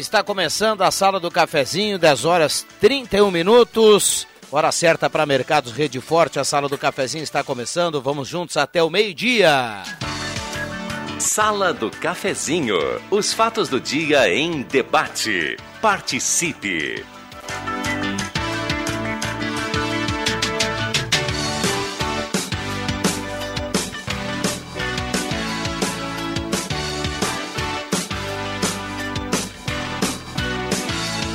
[0.00, 4.26] Está começando a sala do cafezinho, 10 horas 31 minutos.
[4.50, 6.38] Hora certa para Mercados Rede Forte.
[6.38, 8.00] A sala do cafezinho está começando.
[8.00, 9.82] Vamos juntos até o meio-dia.
[11.18, 12.78] Sala do cafezinho.
[13.10, 15.58] Os fatos do dia em debate.
[15.82, 17.04] Participe.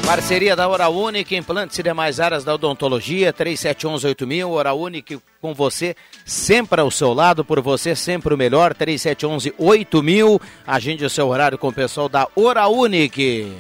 [0.06, 5.96] Parceria da Hora Única, implantes e demais áreas da odontologia, 3711-8000, Hora Única com você,
[6.24, 11.70] sempre ao seu lado, por você sempre o melhor, 3711-8000, agende o seu horário com
[11.70, 13.52] o pessoal da Hora Unique.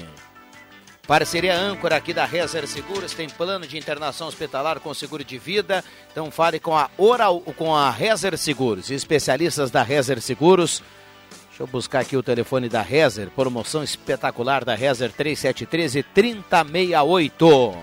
[1.07, 5.83] Parceria âncora aqui da Rezer Seguros, tem plano de internação hospitalar com seguro de vida,
[6.11, 10.81] então fale com a, Oral, com a Rezer Seguros, especialistas da Rezer Seguros,
[11.55, 17.73] Deixa eu buscar aqui o telefone da Rezer, promoção espetacular da Rezer 3713 3068.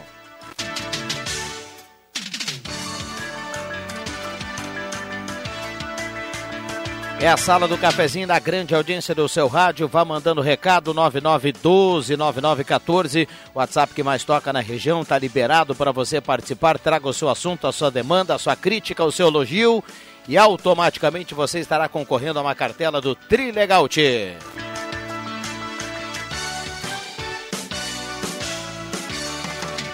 [7.18, 9.88] É a sala do cafezinho da grande audiência do seu rádio.
[9.88, 13.26] Vá mandando recado 9912-9914.
[13.54, 15.00] WhatsApp que mais toca na região.
[15.00, 16.78] Está liberado para você participar.
[16.78, 19.82] Traga o seu assunto, a sua demanda, a sua crítica, o seu elogio
[20.28, 24.36] e automaticamente você estará concorrendo a uma cartela do Trilegal T.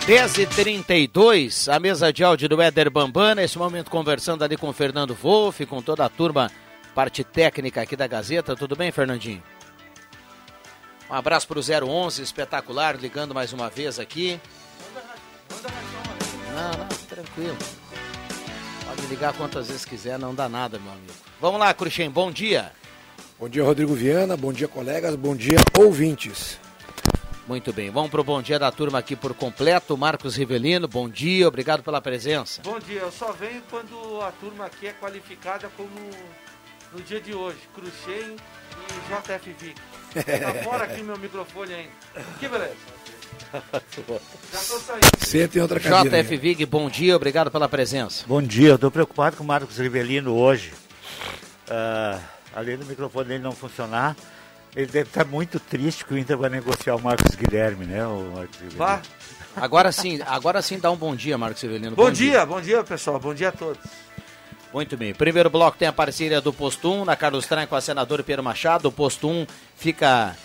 [0.06, 4.72] Dez e a mesa de áudio do Éder Bambam, nesse momento conversando ali com o
[4.72, 6.50] Fernando Wolff, com toda a turma,
[6.94, 8.56] parte técnica aqui da Gazeta.
[8.56, 9.42] Tudo bem, Fernandinho?
[11.10, 14.40] Um abraço para o 011, espetacular, ligando mais uma vez aqui.
[16.54, 17.56] Não, não, tranquilo.
[18.98, 21.12] Pode ligar quantas vezes quiser, não dá nada, meu amigo.
[21.40, 22.72] Vamos lá, Cruxem, bom dia.
[23.38, 26.58] Bom dia, Rodrigo Viana, bom dia, colegas, bom dia, ouvintes.
[27.46, 29.96] Muito bem, vamos para o bom dia da turma aqui por completo.
[29.96, 32.60] Marcos Rivelino, bom dia, obrigado pela presença.
[32.62, 36.10] Bom dia, eu só venho quando a turma aqui é qualificada como
[36.92, 39.80] no dia de hoje, Cruxem e JF Vic.
[40.12, 41.92] Tá fora aqui meu microfone ainda.
[42.40, 42.74] Que beleza.
[43.52, 45.06] Já tô saindo.
[45.18, 46.22] Senta em outra cadeira.
[46.22, 48.24] JF Vig, bom dia, obrigado pela presença.
[48.26, 50.72] Bom dia, eu estou preocupado com o Marcos Rivelino hoje.
[51.68, 52.20] Uh,
[52.54, 54.16] além do microfone dele não funcionar,
[54.74, 58.06] ele deve estar muito triste que o Inter vai negociar o Marcos Guilherme, né?
[58.06, 59.02] O Marcos Vá.
[59.56, 61.96] Agora sim, agora sim dá um bom dia, Marcos Rivelino.
[61.96, 63.18] Bom, bom dia, dia, bom dia, pessoal.
[63.18, 63.82] Bom dia a todos.
[64.72, 65.14] Muito bem.
[65.14, 68.88] Primeiro bloco tem a parceria do Postum, na Carlos Tran com a senadora Pedro Machado.
[68.88, 70.36] O Postum fica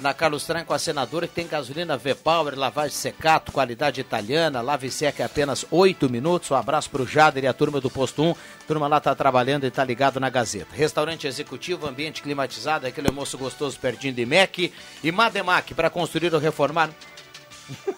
[0.00, 5.22] na Carlos Tranco, a senadora, que tem gasolina V-Power, lavagem secato, qualidade italiana, lave seca
[5.22, 6.50] em apenas 8 minutos.
[6.50, 8.30] Um abraço para o Jader e a turma do Posto 1.
[8.30, 8.34] A
[8.66, 10.74] turma lá está trabalhando e está ligado na Gazeta.
[10.74, 14.72] Restaurante executivo, ambiente climatizado, aquele almoço gostoso pertinho de MEC.
[15.04, 16.90] E Mademac, para construir ou reformar.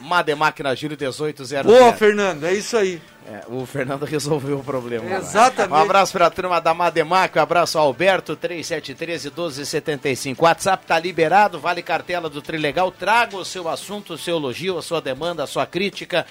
[0.00, 1.70] Mademac na Júlio 1800.
[1.70, 3.00] Boa, Fernando, é isso aí.
[3.26, 5.08] É, o Fernando resolveu o problema.
[5.16, 5.72] Exatamente.
[5.72, 10.44] Um abraço para a turma da Mademac, um abraço ao Alberto, 3713 1275.
[10.44, 12.90] WhatsApp tá liberado, vale cartela do Trilegal.
[12.90, 16.26] Traga o seu assunto, o seu elogio, a sua demanda, a sua crítica,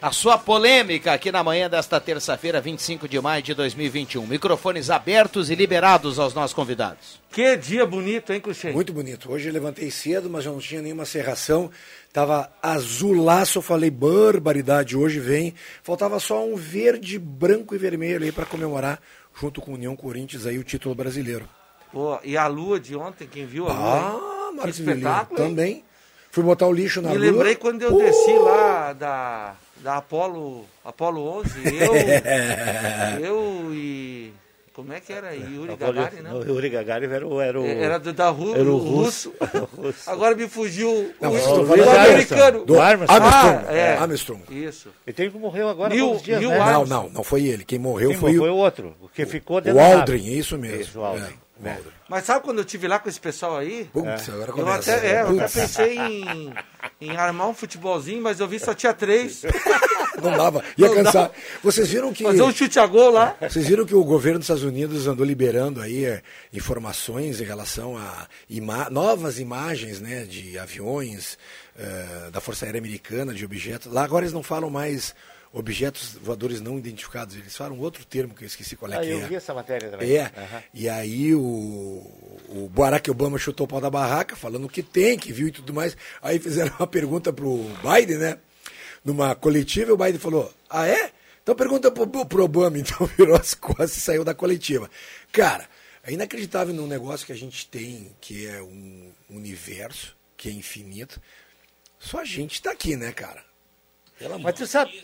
[0.00, 4.26] a sua polêmica aqui na manhã desta terça-feira, 25 de maio de 2021.
[4.26, 7.20] Microfones abertos e liberados aos nossos convidados.
[7.30, 8.72] Que dia bonito, hein, Cruxem?
[8.72, 9.32] Muito bonito.
[9.32, 11.70] Hoje eu levantei cedo, mas já não tinha nenhuma serração.
[12.12, 15.54] Tava azulaço, eu falei barbaridade, hoje vem.
[15.82, 19.00] Faltava só um verde, branco e vermelho aí para comemorar,
[19.38, 21.48] junto com o União Corinthians, aí o título brasileiro.
[21.92, 24.48] Pô, e a lua de ontem, quem viu a lua?
[24.48, 25.40] Ah, Marcos espetáculo.
[25.40, 25.84] Também.
[26.30, 27.26] Fui botar o lixo na Me lua.
[27.26, 31.50] Me lembrei quando eu desci lá da, da Apolo, Apolo 11,
[33.20, 34.32] eu, eu e
[34.72, 35.34] como é que era?
[35.34, 36.44] Yuri Não, Gagarin, não, né?
[36.44, 37.40] o Yuri Gagarin era o...
[37.40, 39.32] Era o, Era do, da Ru, era o o russo.
[39.74, 40.02] russo.
[40.10, 42.64] Agora me fugiu Não, o, o, o americano.
[42.66, 43.22] do Armstrong.
[43.24, 43.64] Armstrong.
[43.68, 43.96] Ah, é.
[43.96, 44.42] Armstrong.
[44.50, 44.90] Isso.
[45.06, 46.58] Ele tem que morreu agora Neil- dias, Neil né?
[46.58, 47.64] Não, não, não foi ele.
[47.64, 50.00] Quem morreu Quem foi, foi o, o outro, o que ficou o dentro da nave.
[50.00, 50.80] Aldrin, isso mesmo.
[50.80, 51.24] Isso, o Aldrin.
[51.64, 51.90] É, o Aldrin.
[52.06, 53.88] Mas sabe quando eu tive lá com esse pessoal aí?
[53.92, 54.94] Putz, agora Eu começa.
[54.94, 56.52] até, é, eu até pensei em,
[57.00, 59.42] em armar um futebolzinho, mas eu vi só tinha três.
[60.22, 60.64] Não dava.
[60.78, 61.30] Ia Não cansar.
[61.62, 62.24] Vocês viram que.
[62.24, 63.36] Fazer um chute a gol lá.
[63.40, 66.22] Vocês viram que o governo dos Estados Unidos andou liberando aí é,
[66.52, 71.36] informações em relação a ima novas imagens né, de aviões
[71.78, 73.92] eh, da Força Aérea Americana, de objetos.
[73.92, 75.14] Lá agora eles não falam mais
[75.56, 79.08] objetos voadores não identificados, eles falam outro termo que eu esqueci qual é Ah, que
[79.08, 79.26] eu é.
[79.26, 80.14] vi essa matéria também.
[80.14, 80.62] É, Aham.
[80.74, 85.32] e aí o, o Barack Obama chutou o pau da barraca, falando que tem, que
[85.32, 85.96] viu e tudo mais.
[86.20, 88.38] Aí fizeram uma pergunta pro Biden, né?
[89.02, 91.10] Numa coletiva, e o Biden falou: Ah, é?
[91.42, 94.90] Então pergunta pro, pro Obama, então virou as costas e saiu da coletiva.
[95.32, 95.66] Cara,
[96.04, 101.18] é inacreditável num negócio que a gente tem, que é um universo, que é infinito.
[101.98, 103.42] Só a gente tá aqui, né, cara?
[104.18, 105.02] Pelo amor Mas tu sabe...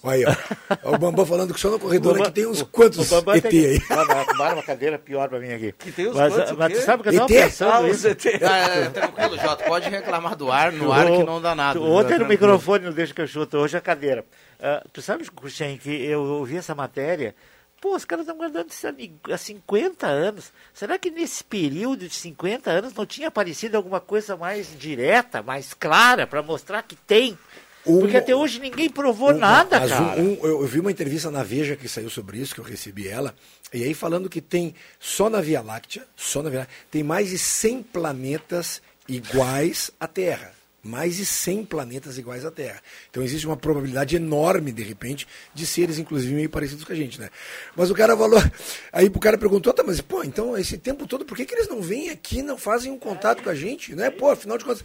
[0.00, 0.36] Olha aí,
[0.84, 0.94] ó.
[0.94, 3.34] O Bambam falando que só no corredor Bambam- aqui tem uns o- quantos o Bambam
[3.34, 3.80] ET tem- aí.
[3.90, 5.72] Ah, Arrumaram uma cadeira pior pra mim aqui.
[5.72, 7.42] Que tem os mas, quantos, o mas tu sabe que eu tava ET?
[7.44, 8.06] pensando Ah, isso.
[8.06, 8.44] o ZT.
[8.44, 9.64] Ah, é, tranquilo, Jota.
[9.64, 11.80] Pode reclamar do ar no ar que não dá nada.
[11.80, 12.28] Ontem no Tranquilo.
[12.28, 14.24] microfone, não deixa que eu chuto, hoje a cadeira.
[14.62, 17.34] Ah, tu sabes, Cruxem, que eu ouvi essa matéria.
[17.80, 18.86] Pô, os caras estão guardando isso
[19.30, 20.52] há 50 anos.
[20.74, 25.74] Será que nesse período de 50 anos não tinha aparecido alguma coisa mais direta, mais
[25.74, 27.38] clara, para mostrar que tem?
[27.86, 30.20] Um- Porque até hoje ninguém provou Um- nada, mas cara.
[30.20, 33.08] um- eu, eu vi uma entrevista na Veja que saiu sobre isso, que eu recebi
[33.08, 33.34] ela,
[33.72, 37.30] e aí falando que tem, só na Via Láctea, só na Via Láctea, tem mais
[37.30, 40.52] de 100 planetas iguais à Terra.
[40.80, 42.80] Mais de 100 planetas iguais à Terra.
[43.10, 47.20] Então existe uma probabilidade enorme, de repente, de seres, inclusive, meio parecidos com a gente,
[47.20, 47.28] né?
[47.74, 48.38] Mas o cara falou.
[48.92, 51.68] Aí o cara perguntou, tá, mas pô, então esse tempo todo, por que, que eles
[51.68, 53.94] não vêm aqui, não fazem um contato com a gente?
[53.94, 54.08] Né?
[54.08, 54.84] Pô, afinal de contas.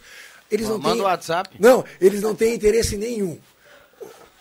[0.50, 1.00] Eles não Manda têm.
[1.00, 1.50] o WhatsApp.
[1.58, 3.38] Não, eles não têm interesse nenhum.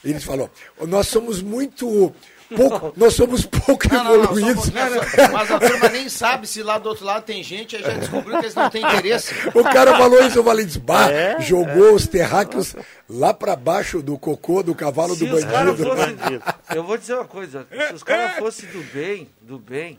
[0.04, 0.50] Eles falou,
[0.82, 2.14] nós somos muito
[2.54, 4.70] pouco, nós somos pouco Não, não, não, um evoluídos.
[4.70, 7.82] pouquinho, só- Mas a turma nem sabe se lá do outro lado tem gente, aí
[7.82, 9.34] já descobriu que eles não têm interesse.
[9.56, 12.76] O cara falou isso, eu falei, bah, É, jogou os terráqueos
[13.10, 15.78] lá pra baixo do cocô do cavalo Se do bandido.
[15.88, 16.42] fossem.
[16.76, 19.98] Eu vou dizer uma coisa: se os caras fossem do bem, do bem,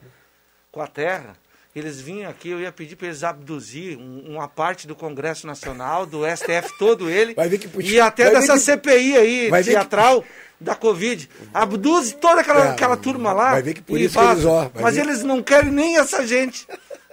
[0.71, 1.35] com a terra,
[1.75, 6.07] eles vinham aqui, eu ia pedir para eles abduzir um- uma parte do Congresso Nacional,
[6.07, 9.71] do STF todo ele, Vai ver que podia- e até dessa que- CPI aí, que-
[9.71, 10.25] teatral.
[10.61, 11.29] Da Covid.
[11.53, 13.51] Abduze toda aquela, É, aquela turma lá.
[13.51, 16.25] vai ver que por isso que eles, ó, Mas ver- eles não querem nem essa
[16.27, 16.67] gente.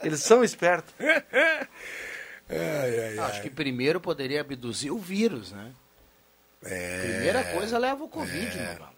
[0.03, 0.93] Eles são espertos.
[0.99, 1.25] Ai,
[2.49, 3.19] ai, ai.
[3.19, 5.71] Acho que primeiro poderia abduzir o vírus, né?
[6.61, 8.89] Primeira coisa leva o Covid, meu irmão.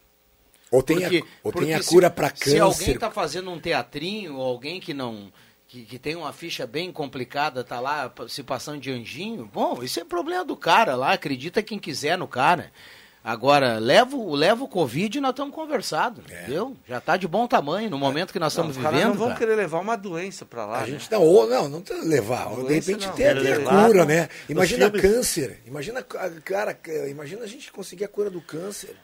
[0.69, 2.95] Ou tem Porque- a, ou tem a se- cura pra Se alguém câncer.
[2.95, 5.31] está fazendo um teatrinho, ou alguém que não.
[5.73, 9.99] Que, que tem uma ficha bem complicada, tá lá se passando de anjinho, bom, isso
[9.99, 12.71] é problema do cara lá, acredita quem quiser no cara.
[13.23, 16.77] Agora, leva, o- leva o Covid e nós estamos conversados, entendeu?
[16.87, 19.17] Já está de bom tamanho no momento que nós Não, estamos os caras não vivendo.
[19.17, 19.39] vão cara.
[19.39, 20.77] querer levar uma doença para lá.
[20.77, 20.87] A né?
[20.87, 22.49] gente não, ou não, não tem que levar.
[22.49, 23.13] de Doença repente não.
[23.15, 23.33] tem, a
[23.87, 24.05] cura, não.
[24.05, 24.29] né?
[24.47, 25.59] Imagina filmes- câncer.
[25.65, 26.77] Imagina, cara,
[27.09, 28.95] imagina a gente conseguir a cura do câncer.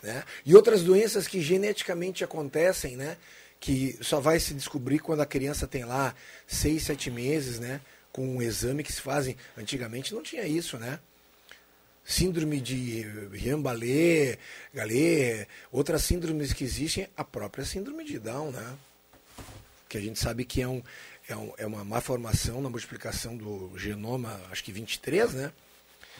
[0.00, 0.22] Né?
[0.46, 3.16] E outras doenças que geneticamente acontecem, né?
[3.62, 6.14] Que só vai se descobrir quando a criança tem lá
[6.46, 7.80] seis, sete meses, né?
[8.12, 9.36] Com um exame que se fazem.
[9.56, 10.98] Antigamente não tinha isso, né?
[12.04, 14.36] Síndrome de Guillain-Barré,
[14.74, 18.76] Galé, outras síndromes que existem, a própria síndrome de Down, né?
[19.92, 20.82] que a gente sabe que é, um,
[21.28, 25.52] é, um, é uma má formação na multiplicação do genoma, acho que 23, né?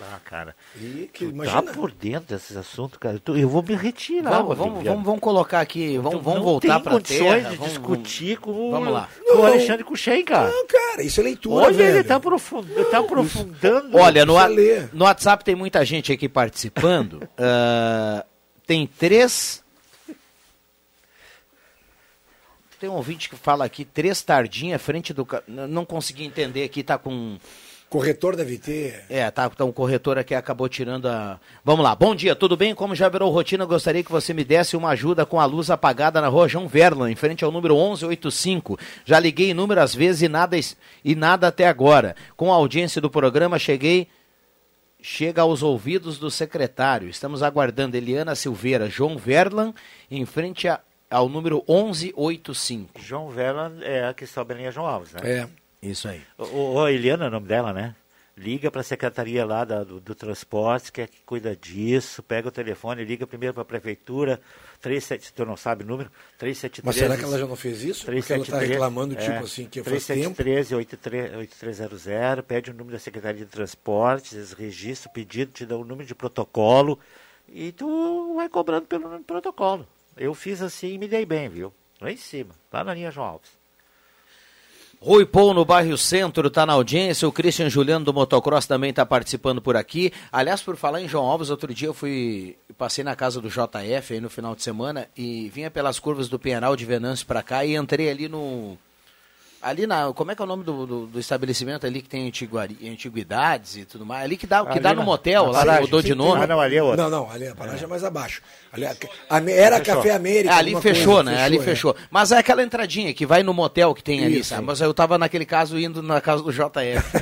[0.05, 0.57] Ah, cara.
[0.77, 1.63] E que Tu imagina.
[1.63, 3.15] tá por dentro desses assuntos, cara.
[3.17, 4.31] Eu tô- Eu vou me retirar.
[4.31, 7.51] Vamos, vamos, vamos, vamos colocar aqui, vamos, Não- vamos voltar tem para condições terra.
[7.51, 9.09] de vamos- discutir com, o- Vamos lá.
[9.31, 9.47] com o.
[9.47, 10.51] Alexandre Cuxem, cara.
[10.51, 11.97] Não, cara, isso é leitura, Olha, velho.
[11.99, 12.67] ele tá, aprofund...
[12.91, 13.97] tá aprofundando.
[13.97, 14.91] Olha, no, ler.
[14.93, 17.21] no WhatsApp tem muita gente aqui participando.
[17.39, 18.25] Ah,
[18.67, 19.63] tem três.
[22.81, 25.27] Tem um ouvinte que fala aqui, três tardinha frente do.
[25.47, 27.39] Não consegui entender aqui, tá com.
[27.93, 29.05] Corretor deve ter.
[29.11, 31.39] É, tá, tá um corretor aqui acabou tirando a.
[31.63, 32.75] Vamos lá, bom dia, tudo bem?
[32.75, 36.19] Como já virou rotina, gostaria que você me desse uma ajuda com a luz apagada
[36.19, 38.79] na rua João Verlan, em frente ao número 1185.
[39.05, 40.57] Já liguei inúmeras vezes e nada,
[41.05, 42.17] e nada até agora.
[42.35, 44.09] Com a audiência do programa, cheguei.
[45.03, 47.11] Chega aos ouvidos do secretário.
[47.11, 49.75] Estamos aguardando Eliana Silveira, João Verlan,
[50.11, 50.81] em frente a-
[51.11, 53.01] ao número 1185.
[53.03, 55.21] João Vela é a que sobe a linha João Alves, né?
[55.25, 55.62] É.
[55.83, 56.23] Isso aí.
[56.39, 57.95] O, o Eliana é o nome dela, né?
[58.37, 62.49] liga para a secretaria lá da, do, do transporte, que é que cuida disso, pega
[62.49, 64.41] o telefone, liga primeiro para a prefeitura,
[64.81, 66.85] 37, se tu não sabe o número, 373...
[66.85, 68.05] Mas será que ela já não fez isso?
[68.05, 70.43] Porque ela está reclamando, tipo é, assim, que faz tempo...
[70.43, 75.85] 373-8300, pede o número da Secretaria de Transportes, eles registram o pedido, te dão o
[75.85, 76.99] número de protocolo
[77.49, 79.87] e tu vai cobrando pelo número de protocolo.
[80.17, 81.73] Eu fiz assim e me dei bem, viu?
[82.01, 83.62] Lá em cima, lá na linha João Alves.
[85.05, 89.05] Rui Pou no bairro Centro está na audiência, o Christian Juliano do Motocross também está
[89.05, 90.13] participando por aqui.
[90.31, 94.15] Aliás, por falar em João Alves, outro dia eu fui, passei na casa do JF
[94.15, 97.65] aí no final de semana e vinha pelas curvas do Penal de Venâncio para cá
[97.65, 98.79] e entrei ali no
[99.63, 100.13] Ali na.
[100.13, 103.77] Como é que é o nome do, do, do estabelecimento ali que tem antiguari, antiguidades
[103.77, 104.25] e tudo mais?
[104.25, 106.43] Ali que dá, que dá no motel, lá paragem, mudou de nome.
[106.43, 107.01] Ah, não, ali é outro.
[107.01, 108.43] Não, não, ali a paragem é, é mais abaixo.
[108.73, 108.97] Ali, a,
[109.31, 109.97] a, era fechou.
[109.97, 110.53] Café América.
[110.53, 111.33] É, ali fechou, coisa, né?
[111.33, 111.63] Fechou, ali é.
[111.63, 111.97] fechou.
[112.11, 114.67] Mas é aquela entradinha que vai no motel que tem Isso, ali, sabe?
[114.67, 116.67] Mas eu tava naquele caso indo na casa do JF.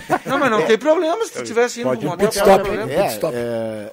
[0.24, 2.16] não, mas não tem problema se tu tivesse indo no motel.
[2.16, 3.36] Pit stop, é, stop.
[3.36, 3.92] É,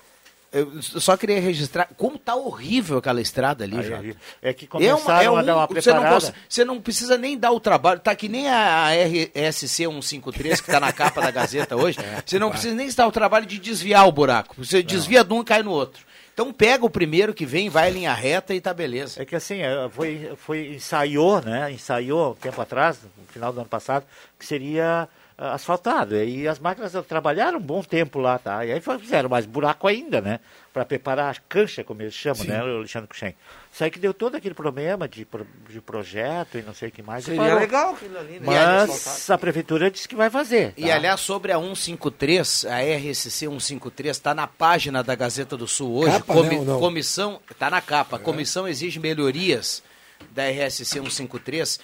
[0.58, 4.02] eu só queria registrar como tá horrível aquela estrada ali, já.
[4.42, 6.20] É que começaram é uma, é um, a dar uma preparada.
[6.20, 10.62] Você não, você não, precisa nem dar o trabalho, tá que nem a, RSC 153
[10.62, 11.98] que tá na capa da Gazeta hoje.
[12.08, 14.56] É, você não precisa nem dar o trabalho de desviar o buraco.
[14.58, 16.06] Você desvia de um e cai no outro.
[16.34, 19.22] Então pega o primeiro que vem, vai em linha reta e tá beleza.
[19.22, 21.72] É que assim, é, foi, foi ensaiou, né?
[21.72, 24.06] Ensaiou um tempo atrás, no final do ano passado,
[24.38, 26.16] que seria asfaltado.
[26.16, 28.66] E as máquinas trabalharam um bom tempo lá, tá?
[28.66, 30.40] E aí fizeram mais buraco ainda, né?
[30.74, 32.48] Para preparar a cancha, como eles chamam, Sim.
[32.48, 33.36] né, Alexandre Cuxem?
[33.72, 35.28] Isso aí que deu todo aquele problema de,
[35.70, 37.26] de projeto e não sei o que mais.
[37.26, 38.42] Seria legal aquilo ali, né?
[38.44, 40.70] Mas a prefeitura disse que vai fazer.
[40.70, 40.74] Tá?
[40.78, 45.98] E aliás, sobre a 153, a RSC 153 está na página da Gazeta do Sul
[45.98, 46.14] hoje.
[46.14, 46.80] Capa, Comi não, não.
[46.80, 48.18] Comissão, está na capa.
[48.18, 48.20] É.
[48.20, 49.84] Comissão exige melhorias
[50.32, 51.80] da RSC 153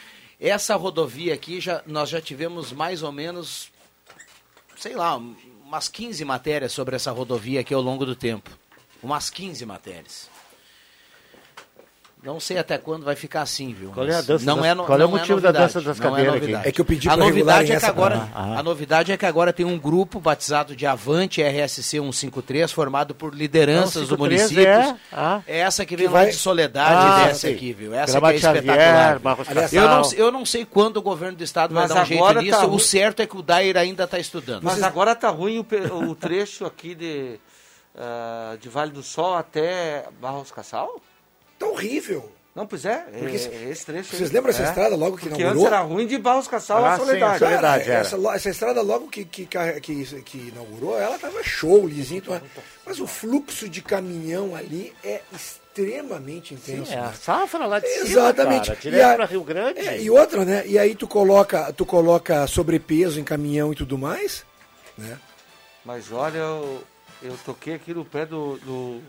[0.50, 3.72] essa rodovia aqui, já, nós já tivemos mais ou menos,
[4.76, 8.50] sei lá, umas 15 matérias sobre essa rodovia aqui ao longo do tempo.
[9.02, 10.33] Umas 15 matérias.
[12.24, 13.92] Não sei até quando vai ficar assim, viu?
[13.92, 15.82] Qual é, a dança não das, é no, qual é o motivo é da dança
[15.82, 16.70] das é cadeiras é aqui?
[16.70, 19.52] É que eu pedi a novidade é que agora ah, A novidade é que agora
[19.52, 24.66] tem um grupo batizado de Avante RSC 153, formado por lideranças do município.
[24.66, 26.30] É, ah, é essa que vem que lá vai...
[26.30, 27.94] de Soledade ah, dessa aqui, viu?
[27.94, 29.22] Essa que é espetacular.
[29.50, 32.34] Aliás, eu, não, eu não sei quando o governo do estado vai dar um jeito
[32.42, 32.58] nisso.
[32.58, 34.64] Tá o certo é que o Dair ainda está estudando.
[34.64, 37.38] Mas agora tá ruim o, o trecho aqui de,
[37.96, 41.02] uh, de Vale do Sol até Barros Cassal?
[41.64, 42.32] Tá horrível.
[42.56, 45.42] Não, pois é, Porque, é, esse trecho Vocês lembram essa é, estrada logo que Porque
[45.42, 45.66] inaugurou?
[45.66, 47.40] antes era ruim de Barros Cassal ah, a Soledade.
[47.40, 49.48] Sim, a Soledade Cara, essa, essa, estrada logo que, que,
[49.82, 52.22] que, que inaugurou, ela tava show, lisinho.
[52.86, 56.92] Mas o fluxo de caminhão ali é extremamente intenso.
[56.92, 57.08] Sim, é né?
[57.08, 58.68] a safra lá de cima, Exatamente.
[58.68, 59.80] Cara, direto para Rio Grande.
[59.80, 60.64] É, e outra, né?
[60.68, 64.46] E aí tu coloca, tu coloca sobrepeso em caminhão e tudo mais,
[64.96, 65.18] né?
[65.84, 66.84] Mas olha, eu,
[67.24, 69.02] eu toquei aqui no pé do, do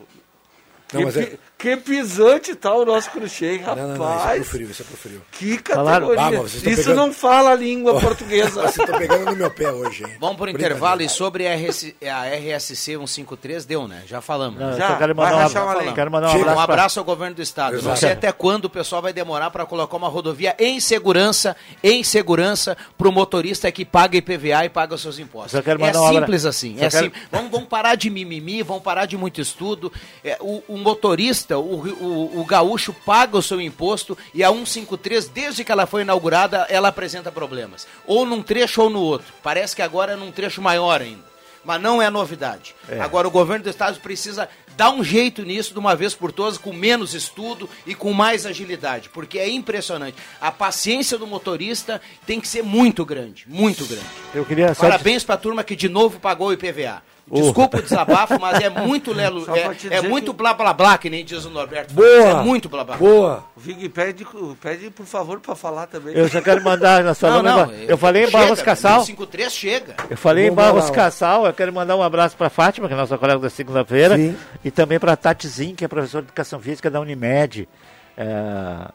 [0.94, 1.38] não, que, é...
[1.58, 3.78] que, pisante tá o nosso crochê, rapaz.
[3.78, 5.22] Não, não, não, isso é pro frio, isso é pro frio.
[5.32, 6.22] Que categoria.
[6.22, 6.94] Ah, isso pegando...
[6.94, 8.62] não fala a língua portuguesa.
[8.62, 10.16] Vocês estão pegando no meu pé hoje, hein?
[10.20, 14.02] Vamos por intervalo e sobre a, RS, a RSC 153 deu, né?
[14.06, 14.58] Já falamos.
[14.58, 16.56] Não, Já, quero mandar, um, quero mandar um abraço.
[16.56, 17.74] Um abraço ao governo do estado.
[17.74, 17.88] Exato.
[17.88, 22.02] Não sei até quando o pessoal vai demorar para colocar uma rodovia em segurança, em
[22.02, 25.54] segurança, pro motorista que paga IPVA e paga os seus impostos.
[25.54, 26.76] é simples assim.
[26.76, 27.04] É quero...
[27.04, 27.22] simples.
[27.30, 29.92] Vamos, vamos parar de mimimi, vamos parar de muito estudo.
[30.24, 35.28] É, o, o motorista, o, o, o, gaúcho paga o seu imposto e a 153,
[35.28, 37.86] desde que ela foi inaugurada, ela apresenta problemas.
[38.06, 39.32] Ou num trecho ou no outro.
[39.42, 41.24] Parece que agora é num trecho maior ainda.
[41.64, 42.76] Mas não é novidade.
[42.86, 43.00] É.
[43.00, 46.58] Agora o governo do estado precisa dar um jeito nisso de uma vez por todas,
[46.58, 50.18] com menos estudo e com mais agilidade, porque é impressionante.
[50.38, 54.04] A paciência do motorista tem que ser muito grande, muito grande.
[54.34, 57.02] Eu queria Parabéns para a turma que de novo pagou o IPVA.
[57.30, 61.24] Desculpa o desabafo, mas é muito lelo, é, é muito blá blá blá, que nem
[61.24, 61.94] diz o Norberto.
[61.94, 62.06] Boa!
[62.06, 62.96] É muito blá blá.
[62.96, 63.44] Boa!
[63.56, 64.26] Vig, pede,
[64.60, 66.14] pede por favor para falar também.
[66.14, 69.04] Eu só quero mandar na sua não, não, Eu falei em Barros Cassal.
[69.04, 69.94] 53 chega.
[70.10, 72.96] Eu falei Vamos em Barros Cassal, eu quero mandar um abraço para Fátima, que é
[72.96, 74.16] nossa colega da segunda-feira,
[74.62, 77.68] e também para Tatizinho, que é professora de educação física da Unimed.
[78.16, 78.88] É,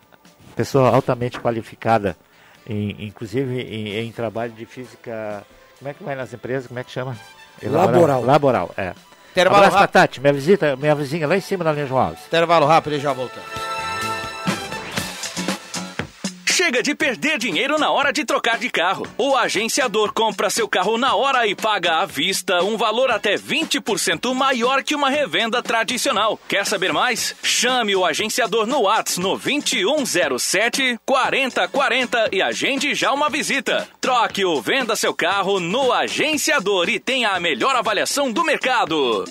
[0.55, 2.17] pessoa altamente qualificada,
[2.67, 5.43] em, inclusive em, em trabalho de física.
[5.77, 6.67] Como é que vai nas empresas?
[6.67, 7.17] Como é que chama?
[7.67, 8.23] Laboral.
[8.23, 8.93] Laboral, é.
[9.31, 9.93] Intervalo Abraço rápido.
[9.93, 12.25] Tati, minha, visita, minha vizinha lá em cima da linha João Alves.
[12.27, 13.78] Intervalo rápido e já voltamos.
[16.61, 19.07] Chega de perder dinheiro na hora de trocar de carro.
[19.17, 24.33] O agenciador compra seu carro na hora e paga à vista um valor até 20%
[24.33, 26.37] maior que uma revenda tradicional.
[26.49, 27.33] Quer saber mais?
[27.41, 33.87] Chame o agenciador no WhatsApp no 2107 4040 e agende já uma visita.
[34.01, 39.23] Troque ou venda seu carro no agenciador e tenha a melhor avaliação do mercado.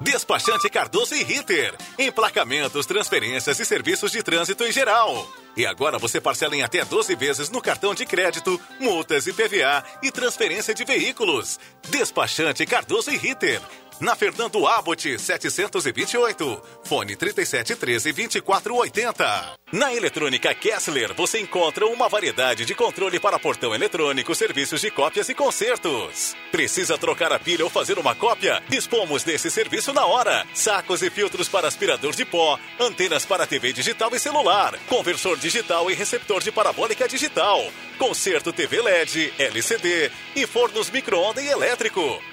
[0.00, 1.74] Despachante Cardoso e Ritter.
[1.98, 5.28] Emplacamentos, transferências e serviços de trânsito em geral.
[5.56, 9.82] E agora você parcela em até 12 vezes no cartão de crédito, multas e PVA
[10.00, 11.58] e transferência de veículos.
[11.90, 13.60] Despachante Cardoso e Ritter
[14.00, 19.58] na Fernando Abbott 728, fone 3713 2480.
[19.72, 25.28] Na Eletrônica Kessler você encontra uma variedade de controle para portão eletrônico, serviços de cópias
[25.28, 26.34] e consertos.
[26.50, 28.62] Precisa trocar a pilha ou fazer uma cópia?
[28.68, 30.46] Dispomos desse serviço na hora.
[30.54, 35.90] Sacos e filtros para aspirador de pó, antenas para TV digital e celular, conversor digital
[35.90, 42.22] e receptor de parabólica digital, conserto TV LED, LCD e fornos micro-ondas e elétrico.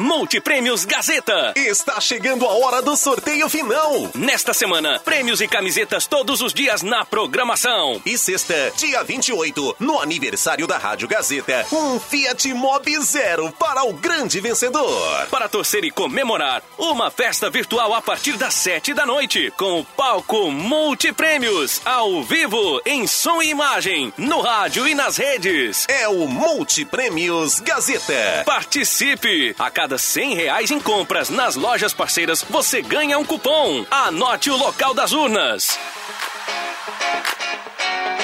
[0.00, 1.52] Multiprêmios Gazeta.
[1.54, 4.10] Está chegando a hora do sorteio final.
[4.14, 8.00] Nesta semana, prêmios e camisetas todos os dias na programação.
[8.06, 13.92] E sexta, dia 28, no aniversário da Rádio Gazeta, um Fiat Mobi Zero para o
[13.92, 15.26] grande vencedor.
[15.30, 19.84] Para torcer e comemorar, uma festa virtual a partir das sete da noite, com o
[19.84, 25.84] palco Multiprêmios, ao vivo, em som e imagem, no rádio e nas redes.
[25.88, 28.44] É o Multiprêmios Gazeta.
[28.46, 29.54] Participe!
[29.58, 33.84] A cada cem reais em compras nas lojas parceiras, você ganha um cupom.
[33.90, 35.78] Anote o local das urnas.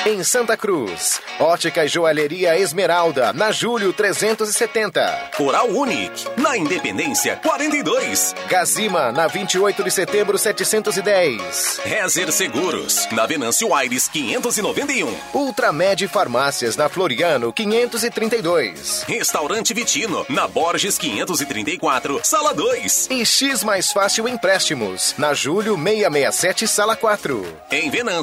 [0.09, 5.31] Em Santa Cruz, Ótica e Joalheria Esmeralda, na Julho 370.
[5.41, 8.33] Oral Unique, na Independência 42.
[8.49, 11.81] Gazima, na 28 de setembro 710.
[11.83, 15.13] Rezer Seguros, na Venâncio Aires 591.
[15.35, 19.03] Ultramed Farmácias, na Floriano 532.
[19.09, 23.09] Restaurante Vitino, na Borges 534, Sala 2.
[23.11, 27.45] E X Mais Fácil Empréstimos, na Julho 667, Sala 4.
[27.73, 28.16] Em Venâncio,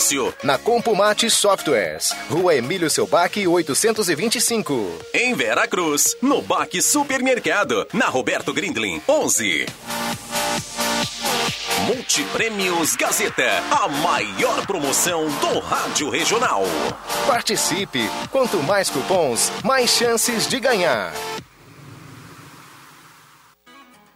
[0.44, 2.00] na Compumate Software.
[2.28, 4.74] Rua Emílio Selbac, 825.
[5.13, 9.67] Em Vera Cruz, no Baque Supermercado, na Roberto Grindlin, 11.
[11.86, 16.63] Multiprêmios Gazeta, a maior promoção do rádio regional.
[17.28, 18.10] Participe!
[18.32, 21.13] Quanto mais cupons, mais chances de ganhar.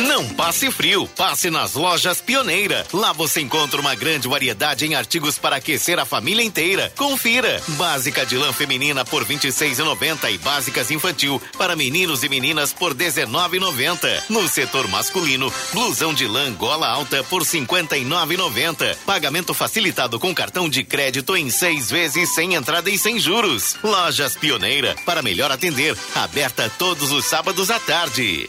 [0.00, 2.86] Não passe frio, passe nas lojas Pioneira.
[2.90, 6.90] Lá você encontra uma grande variedade em artigos para aquecer a família inteira.
[6.96, 7.60] Confira.
[7.68, 12.92] Básica de lã feminina por R$ 26,90 e básicas infantil para meninos e meninas por
[12.92, 14.22] R$ 19,90.
[14.30, 18.96] No setor masculino, blusão de lã gola alta por R$ 59,90.
[19.04, 23.76] Pagamento facilitado com cartão de crédito em seis vezes sem entrada e sem juros.
[23.82, 25.94] Lojas Pioneira para melhor atender.
[26.14, 28.48] Aberta todos os sábados à tarde.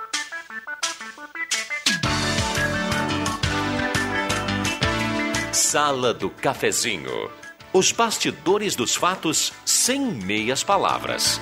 [5.71, 7.31] Sala do Cafezinho.
[7.71, 11.39] Os bastidores dos fatos sem meias palavras.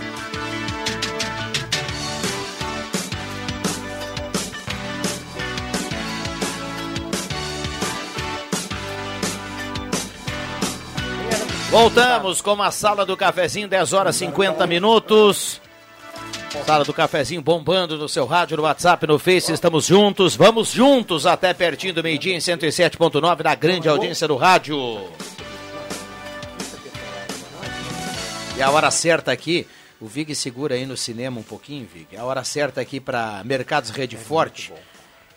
[11.71, 15.59] Voltamos com a sala do cafezinho, 10 horas 50 minutos.
[16.49, 21.27] Sala do cafezinho bombando no seu rádio, no WhatsApp, no Face, estamos juntos, vamos juntos
[21.27, 24.77] até pertinho do meio-dia em 107.9 na grande audiência do rádio.
[28.57, 29.67] E a hora certa aqui,
[30.01, 32.17] o Vig segura aí no cinema um pouquinho, Vig.
[32.17, 34.73] A hora certa aqui para Mercados Rede Forte.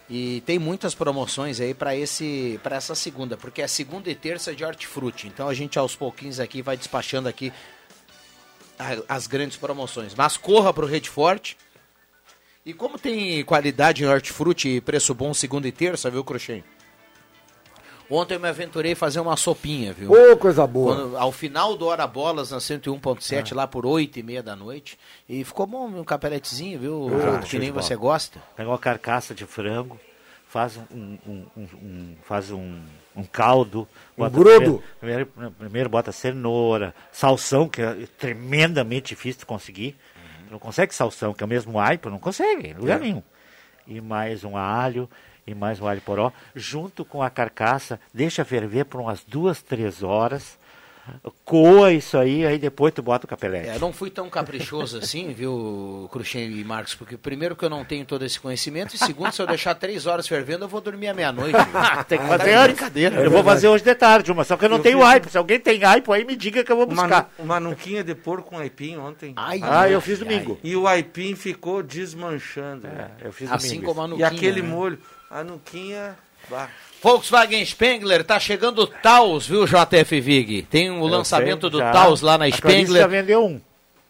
[0.09, 4.55] E tem muitas promoções aí para esse para essa segunda, porque é segunda e terça
[4.55, 5.27] de hortifruti.
[5.27, 7.53] Então a gente aos pouquinhos aqui vai despachando aqui
[9.09, 10.15] as grandes promoções.
[10.15, 11.57] Mas corra para o Rede Forte.
[12.65, 16.63] E como tem qualidade em hortifruti e preço bom segunda e terça, viu, Cruxem?
[18.11, 20.13] Ontem eu me aventurei a fazer uma sopinha, viu?
[20.13, 20.95] Ô, coisa boa.
[20.95, 24.99] Quando- ao final do Hora Bolas, na 101.7, lá por 8 e meia da noite.
[25.29, 27.11] E ficou bom um capeletezinho, viu?
[27.37, 28.39] Ah, que nem você gosta.
[28.55, 29.99] Pega uma carcaça de frango,
[30.47, 32.81] faz um- um- um- um- faz um,
[33.17, 33.87] um caldo.
[34.17, 34.83] Um brodo.
[35.01, 39.97] Primeiro, primeiro, primeiro bota cenoura, salsão, que é tremendamente difícil de conseguir.
[40.51, 43.05] Não consegue salsão, que é o mesmo aipo, não consegue, em lugar É.
[43.05, 43.23] nenhum.
[43.87, 45.09] E mais um alho,
[45.47, 50.03] e mais um alho poró, junto com a carcaça, deixa ferver por umas duas, três
[50.03, 50.59] horas.
[51.45, 53.69] Coa isso aí, aí depois tu bota o capelete.
[53.69, 57.85] É, não fui tão caprichoso assim, viu, Cruxem e Marcos, porque primeiro que eu não
[57.85, 61.09] tenho todo esse conhecimento, e segundo, se eu deixar três horas fervendo, eu vou dormir
[61.09, 61.57] à meia-noite.
[61.75, 62.67] Ah, tem que Tá fazer de antes.
[62.75, 63.17] brincadeira.
[63.21, 65.29] Eu vou fazer hoje de tarde uma, só que eu não Eu tenho fiz- aipo.
[65.31, 67.31] Se alguém tem aipo aí, me diga que eu vou Uma, buscar.
[67.39, 69.33] nu- uma nuquinha de porco com aipim ontem.
[69.37, 70.59] Ai, Ah, eu fiz domingo.
[70.63, 72.87] E o aipim ficou desmanchando.
[72.87, 73.11] né?
[73.23, 73.87] eu fiz Assim domingo.
[73.87, 74.69] como a E nuquinha, aquele né?
[74.69, 74.99] molho.
[75.31, 76.17] A nuquinha.
[76.49, 76.69] bah.
[77.03, 80.63] Volkswagen Spengler, tá chegando o Taos, viu, JF Vig?
[80.63, 81.79] Tem o Eu lançamento sei, do.
[81.79, 83.03] Taos lá na A Spengler.
[83.03, 83.61] já vendeu um.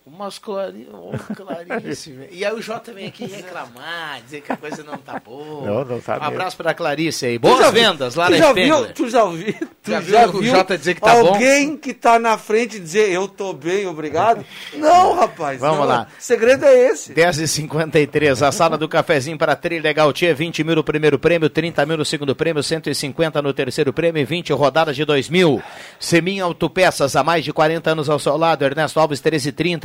[0.05, 0.88] Umas clari...
[0.93, 2.29] oh, Clarice, velho.
[2.33, 5.65] E aí o Jota vem aqui reclamar, dizer que a coisa não tá boa.
[5.65, 7.38] Não, não tá Um abraço pra Clarice aí.
[7.38, 8.85] Boas vendas lá tu na já Spengler.
[8.85, 9.55] viu, Tu já viu?
[9.83, 11.29] Tu Já já, viu o Jota dizer que tá bom?
[11.29, 14.45] Alguém que tá na frente dizer eu tô bem, obrigado?
[14.75, 15.61] Não, rapaz.
[15.61, 15.87] Vamos não.
[15.87, 16.09] lá.
[16.19, 17.15] O segredo é esse.
[17.15, 21.97] 10h53, a sala do cafezinho para Trilha Gautier, 20 mil no primeiro prêmio, 30 mil
[21.97, 25.62] no segundo prêmio, 150 no terceiro prêmio e 20 rodadas de 2 mil.
[26.01, 29.21] Semin Autopeças, há mais de 40 anos ao seu lado, Ernesto Alves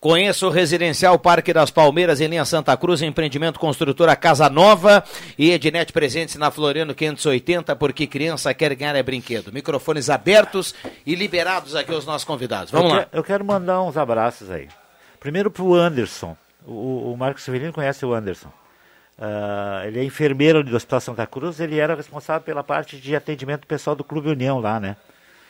[0.00, 5.04] Conheça o Residencial Parque das Palmeiras em linha Santa Cruz, empreendimento construtora Casa Nova
[5.38, 9.52] e Ednet presentes na Floriano 580, porque criança quer ganhar é brinquedo.
[9.52, 12.70] Microfones abertos e liberados aqui aos nossos convidados.
[12.70, 13.04] Vamos eu lá.
[13.04, 14.68] que- eu quero mandar uns abraços aí.
[15.18, 16.34] Primeiro pro Anderson.
[16.66, 18.50] O, o Marcos Severino conhece o Anderson.
[19.20, 23.66] Ah, ele é enfermeiro do Hospital Santa Cruz, ele era responsável pela parte de atendimento
[23.66, 24.96] pessoal do Clube União lá, né?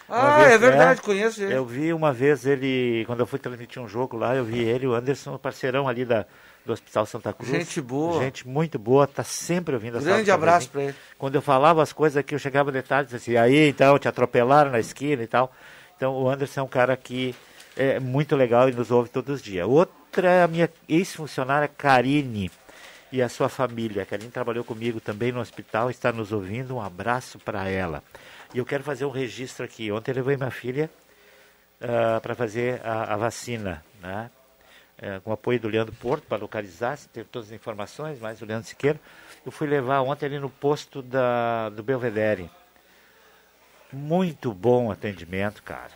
[0.08, 1.54] Uma Ah, vez- é verdade, conheço ele.
[1.54, 4.88] Eu vi uma vez ele, quando eu fui transmitir um jogo lá, eu vi ele,
[4.88, 6.26] o Anderson, parceirão ali da,
[6.66, 7.48] do Hospital Santa Cruz.
[7.48, 8.20] Gente boa.
[8.20, 10.94] Gente muito boa, tá sempre ouvindo a Grande abraço pra ele.
[11.16, 13.96] Quando eu falava as coisas aqui, eu chegava de tarde e dizia assim, aí então,
[14.00, 15.52] te atropelaram na esquina e tal.
[15.96, 17.32] Então o Anderson é um cara que
[17.76, 19.64] é muito legal e nos ouve todos os dias.
[19.68, 22.50] Outra é a minha ex-funcionária Karine
[23.12, 24.02] e a sua família.
[24.02, 26.76] A Karine trabalhou comigo também no hospital, está nos ouvindo.
[26.76, 28.02] Um abraço para ela.
[28.54, 29.90] E eu quero fazer um registro aqui.
[29.92, 30.90] Ontem eu levei minha filha
[32.22, 34.30] para fazer a, a vacina, né?
[35.02, 38.42] É, com o apoio do Leandro Porto para localizar, se ter todas as informações, mais
[38.42, 39.00] o Leandro Siqueira.
[39.46, 42.50] Eu fui levar ontem ali no posto da, do Belvedere.
[43.90, 45.90] Muito bom atendimento, cara.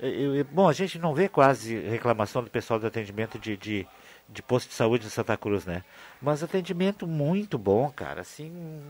[0.00, 3.86] Eu- eu- bom, a gente não vê quase reclamação do pessoal do atendimento de, de,
[4.28, 5.84] de posto de saúde de Santa Cruz, né?
[6.20, 8.20] Mas atendimento muito bom, cara.
[8.20, 8.80] Assim,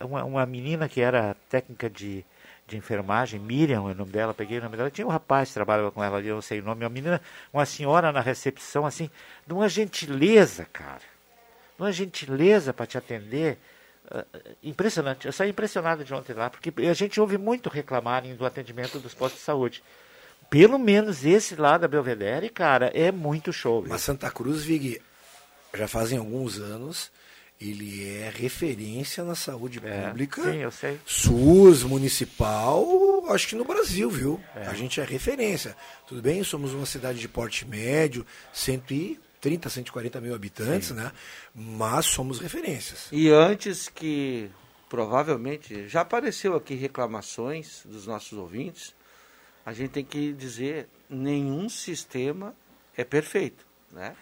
[0.00, 2.24] uma, uma menina que era técnica de,
[2.66, 4.90] de enfermagem, Miriam é o nome dela, peguei o nome dela.
[4.90, 6.84] Tinha um rapaz que trabalhava com ela ali, eu não sei o nome.
[6.84, 7.20] Uma menina,
[7.52, 9.10] uma senhora na recepção, assim,
[9.46, 11.02] de uma gentileza, cara.
[11.76, 13.58] De uma gentileza para te atender.
[14.10, 14.24] ah,
[14.62, 15.26] impressionante.
[15.26, 19.14] Eu saí impressionado de ontem lá, porque a gente ouve muito reclamarem do atendimento dos
[19.14, 19.82] postos de saúde.
[20.50, 23.84] Pelo menos esse lá da Belvedere, cara, é muito show.
[23.86, 25.00] Mas Santa Cruz, Vig,
[25.72, 27.10] já fazem alguns anos,
[27.60, 30.42] ele é referência na saúde É, pública.
[30.42, 30.98] sim, eu sei.
[31.06, 32.84] SUS, municipal,
[33.30, 34.40] acho que no Brasil, viu?
[34.56, 34.66] É.
[34.66, 35.76] A gente é referência.
[36.08, 41.12] Tudo bem, somos uma cidade de porte médio, 130, 140 mil habitantes, né?
[41.54, 43.06] Mas somos referências.
[43.12, 44.50] E antes que,
[44.88, 48.94] provavelmente, já apareceu aqui reclamações dos nossos ouvintes,
[49.64, 52.54] a gente tem que dizer, nenhum sistema
[52.96, 54.14] é perfeito, né?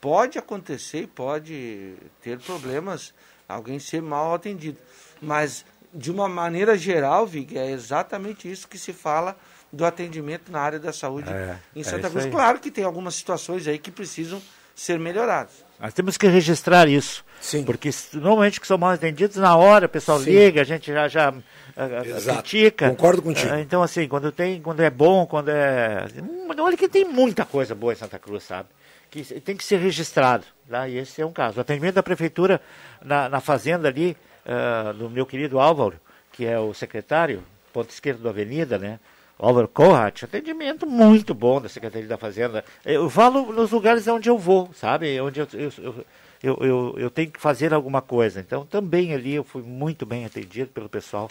[0.00, 3.14] Pode acontecer, pode ter problemas,
[3.48, 4.78] alguém ser mal atendido,
[5.20, 9.36] mas de uma maneira geral, Vig, é exatamente isso que se fala
[9.72, 12.24] do atendimento na área da saúde É, em é Santa isso Cruz.
[12.24, 12.30] aí.
[12.30, 14.42] Claro que tem algumas situações aí que precisam
[14.74, 15.64] ser melhoradas.
[15.78, 17.24] Nós temos que registrar isso.
[17.40, 17.64] Sim.
[17.64, 20.30] Porque normalmente que são mal atendidos, na hora o pessoal Sim.
[20.30, 21.34] liga, a gente já, já
[22.04, 22.38] Exato.
[22.40, 22.88] critica.
[22.90, 23.52] Concordo contigo.
[23.52, 26.06] Ah, Então, assim, quando tem, quando é bom, quando é.
[26.20, 28.68] Hum, Olha que tem muita coisa boa em Santa Cruz, sabe?
[29.10, 30.44] Que tem que ser registrado.
[30.68, 30.88] Tá?
[30.88, 31.58] E esse é um caso.
[31.58, 32.60] O atendimento da prefeitura
[33.02, 35.96] na, na fazenda ali, ah, do meu querido Álvaro,
[36.32, 38.98] que é o secretário, ponto esquerdo da avenida, né?
[39.38, 42.64] Álvaro Corrat, atendimento muito bom da Secretaria da Fazenda.
[42.84, 45.20] Eu falo nos lugares onde eu vou, sabe?
[45.20, 46.04] Onde eu, eu, eu,
[46.42, 48.38] eu, eu, eu tenho que fazer alguma coisa.
[48.38, 51.28] Então, também ali eu fui muito bem atendido pelo pessoal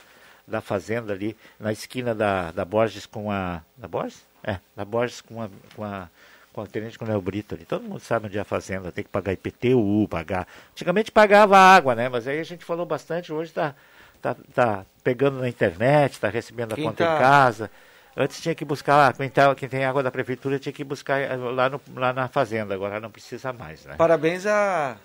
[0.52, 3.62] da Fazenda ali, na esquina da, da Borges com a...
[3.78, 4.22] Da Borges?
[4.44, 5.50] É, da Borges com a...
[5.76, 6.08] Com a
[6.54, 7.64] com o Tenente Coronel Brito ali.
[7.64, 10.46] Todo mundo sabe onde é a fazenda, tem que pagar IPTU, pagar.
[10.72, 12.10] Antigamente pagava água, né?
[12.10, 13.74] Mas aí a gente falou bastante, hoje está
[14.22, 17.72] tá, tá pegando na internet, está recebendo a Quem conta tá- em casa.
[18.16, 21.20] Antes tinha que buscar lá, quem, tá, quem tem água da prefeitura tinha que buscar
[21.22, 23.96] eh, lá, no, lá na fazenda, agora não precisa mais, né?
[23.96, 24.98] Parabéns à,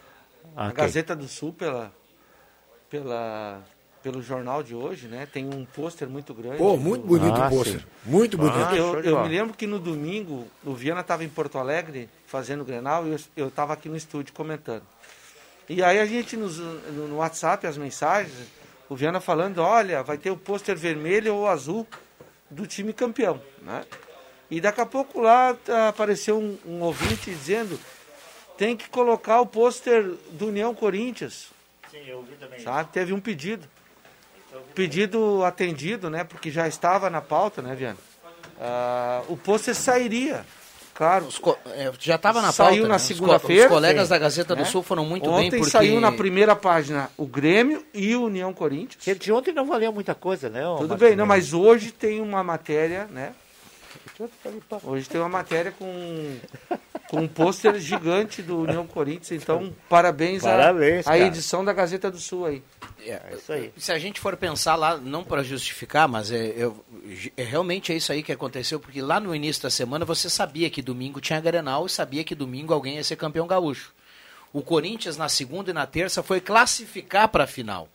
[0.56, 0.74] à Ok.
[0.74, 1.92] Gazeta do Sul pela,
[2.90, 3.62] pela,
[4.06, 5.26] pelo jornal de hoje, né?
[5.26, 6.58] Tem um pôster muito grande.
[6.58, 7.84] Pô, muito do- bonito Ah, o pôster.
[8.04, 8.56] Muito bonito.
[8.70, 12.60] Ah, eu eu me lembro que no domingo o Viana estava em Porto Alegre fazendo
[12.60, 14.84] o Grenal e eu estava aqui no estúdio comentando.
[15.68, 18.32] E aí a gente nos- no, WhatsApp, as mensagens,
[18.88, 21.84] o Viana falando, olha, vai ter o pôster vermelho ou azul
[22.48, 23.84] do time campeão, né?
[24.48, 27.76] E daqui a pouco lá tá, apareceu um, um ouvinte dizendo
[28.56, 31.48] tem que colocar o pôster do União Corinthians.
[31.90, 32.60] Sim, eu vi também.
[32.60, 32.88] Sabe?
[32.92, 33.66] Teve um pedido.
[34.74, 36.24] Pedido atendido, né?
[36.24, 37.96] Porque já estava na pauta, né, Viana?
[38.60, 40.44] Ah, o pôster sairia.
[40.94, 41.28] Claro.
[41.42, 42.96] Co- é, já estava na Saiu pauta, na né?
[42.96, 43.64] Os co- segunda-feira.
[43.66, 44.10] Os colegas Sim.
[44.10, 44.64] da Gazeta do Né?
[44.64, 45.70] Sul foram muito Ontem bem porque...
[45.70, 49.04] saiu na primeira página o Grêmio e o União Corinthians.
[49.04, 50.60] Que de ontem não valeu muita coisa, né?
[50.62, 50.96] Tudo Marcelo?
[50.96, 53.32] bem, não, mas hoje tem uma matéria, né?
[54.84, 56.36] Hoje tem uma matéria com,
[57.10, 62.10] com um pôster gigante do União Corinthians, então parabéns, à- Parabéns, à, edição da Gazeta
[62.10, 62.62] do Sul aí.
[63.08, 63.72] É, isso aí.
[63.76, 66.84] Se a gente for pensar lá, não para justificar, mas é, eu-
[67.36, 70.68] é, realmente é isso aí que aconteceu, porque lá no início da semana você sabia
[70.70, 73.92] que domingo tinha Grenal e sabia que domingo alguém ia ser campeão gaúcho.
[74.52, 77.88] O Corinthians na segunda e na terça foi classificar para a final,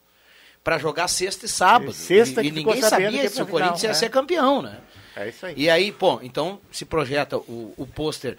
[0.64, 1.92] para jogar sexta e sábado.
[1.94, 3.94] Sexta e, que e ficou ninguém sabia se o Corinthians final, ia né?
[4.00, 4.78] ser campeão, né?
[5.16, 5.54] É isso aí.
[5.58, 8.38] E aí, pô, então se projeta o, o pôster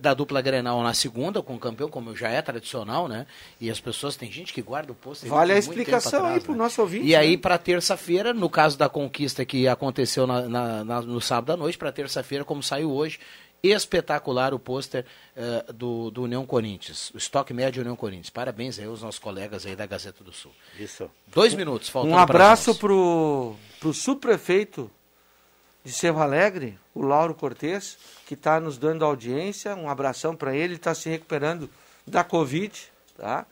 [0.00, 3.26] da dupla Grenal na segunda com o campeão, como já é tradicional, né?
[3.60, 5.28] E as pessoas, tem gente que guarda o pôster.
[5.28, 6.58] Vale a explicação aí atrás, pro né?
[6.58, 7.04] nosso ouvinte.
[7.06, 7.36] E aí, né?
[7.42, 11.76] para terça-feira, no caso da conquista que aconteceu na- na- na- no sábado à noite,
[11.76, 13.18] para terça-feira, como saiu hoje,
[13.62, 18.30] espetacular o pôster eh, do, do União Corinthians, o estoque médio União Corinthians.
[18.30, 20.52] Parabéns aí aos nossos colegas aí da Gazeta do Sul.
[20.78, 21.10] Isso.
[21.26, 24.90] Dois minutos, faltando Um abraço para pro, pro subprefeito
[25.86, 27.96] de Cerro Alegre, o Lauro Cortez,
[28.26, 29.76] que está nos dando audiência.
[29.76, 31.70] Um abração para ele, está se recuperando
[32.04, 33.46] da Covid, tá?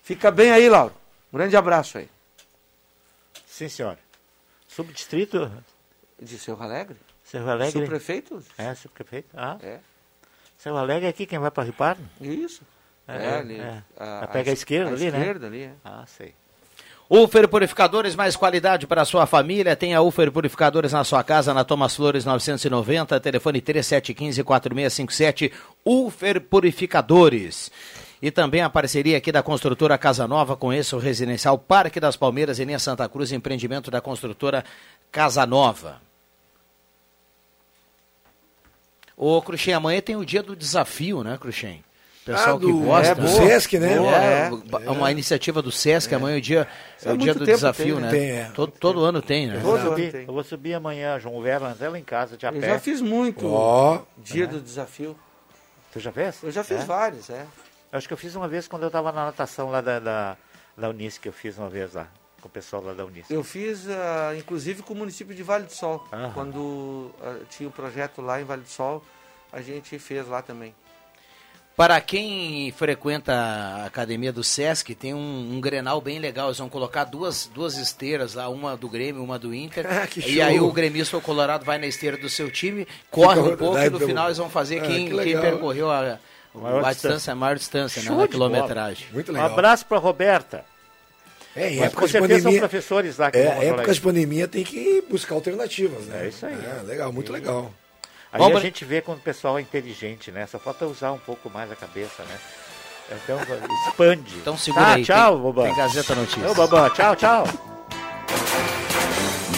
[0.00, 0.94] Fica bem aí, Lauro.
[1.32, 2.08] Um grande abraço aí.
[3.44, 3.98] Sim, senhor.
[4.68, 5.50] Subdistrito
[6.16, 6.96] De Cerro Alegre?
[7.24, 7.72] Cerro Alegre.
[7.72, 8.44] Subprefeito?
[8.56, 9.28] É, subprefeito.
[9.34, 9.80] Ah, É.
[10.58, 11.96] Cerro Alegre é aqui quem vai para Ripar?
[12.20, 12.62] Isso.
[13.08, 13.82] É, É, ali, é.
[13.98, 15.18] a- pega a, a- esquerda a ali, né?
[15.18, 15.72] esquerda ali, é.
[15.84, 16.34] Ah, sei.
[17.12, 19.74] Ufer Purificadores, mais qualidade para a sua família.
[19.74, 25.50] Tem a Ufer Purificadores na sua casa, na Thomas Flores 990, telefone 3715-4657.
[25.84, 27.72] Ufer Purificadores.
[28.22, 32.60] E também a parceria aqui da construtora Casa Nova, conheça o residencial Parque das Palmeiras,
[32.60, 34.64] em linha Santa Cruz, empreendimento da construtora
[35.10, 36.00] Casa Nova.
[39.16, 41.82] Ô, Cruxem, amanhã tem o dia do desafio, né, Cruxem?
[42.32, 43.08] Pessoal Ah, que do- gosta.
[43.12, 43.92] é, do Sesc, né?
[43.94, 44.50] É,
[44.86, 46.68] É, uma iniciativa do Sesc, amanhã é o dia,
[47.04, 48.10] é o dia do desafio, tem, né?
[48.12, 48.18] né?
[48.18, 48.44] Tem, é.
[48.54, 49.56] todo, todo ano tem, né?
[49.56, 52.50] Eu vou, subir, eu vou subir amanhã, João Vera, até lá em casa, de a
[52.50, 54.00] Eu já fiz muito Ó.
[54.18, 54.46] dia É.
[54.46, 55.16] do desafio.
[55.92, 56.42] Tu já fez?
[56.42, 56.84] Eu já fiz É?
[56.84, 57.44] vários, é.
[57.92, 60.36] Acho que eu fiz uma vez quando eu estava na natação lá da, da,
[60.78, 62.06] da Unisc, eu fiz uma vez lá,
[62.40, 63.28] com o pessoal lá da Unisc.
[63.30, 66.06] Eu fiz, ah, inclusive, com o município de Vale do Sol.
[66.12, 66.30] Aham.
[66.32, 69.02] Quando ah, tinha o projeto lá em Vale do Sol,
[69.52, 70.72] a gente fez lá também.
[71.80, 76.48] Para quem frequenta a academia do Sesc, tem um, um grenal bem legal.
[76.48, 79.86] Eles vão colocar duas, duas esteiras lá, uma do Grêmio, uma do Inter.
[79.90, 83.56] Ah, e aí o gremista ou colorado vai na esteira do seu time, corre um
[83.56, 86.18] pouco e no final eles vão fazer Ah, quem, que quem percorreu a,
[86.54, 86.92] Maior a distância.
[86.92, 88.28] distância, a maior distância, né, na de bola.
[88.28, 89.06] quilometragem.
[89.12, 89.50] Muito Um legal.
[89.50, 90.64] abraço para Roberta.
[91.56, 92.42] É, em época com de pandemia.
[92.42, 96.26] são professores lá que é, época de pandemia tem que buscar alternativas, né?
[96.26, 96.52] É isso aí.
[96.52, 97.72] É, legal, muito legal.
[98.32, 100.46] Aí Vamos a pra- gente vê quando o pessoal é inteligente, né?
[100.46, 102.38] Só falta usar um pouco mais a cabeça, né?
[103.24, 103.38] Então
[103.88, 104.36] expande.
[104.36, 105.04] Então segura Tá, aí.
[105.04, 105.64] tchau, tem, Bobão.
[105.64, 106.50] tem Gazeta Notícias.
[106.50, 107.44] Ô, Bobão, tchau, tchau.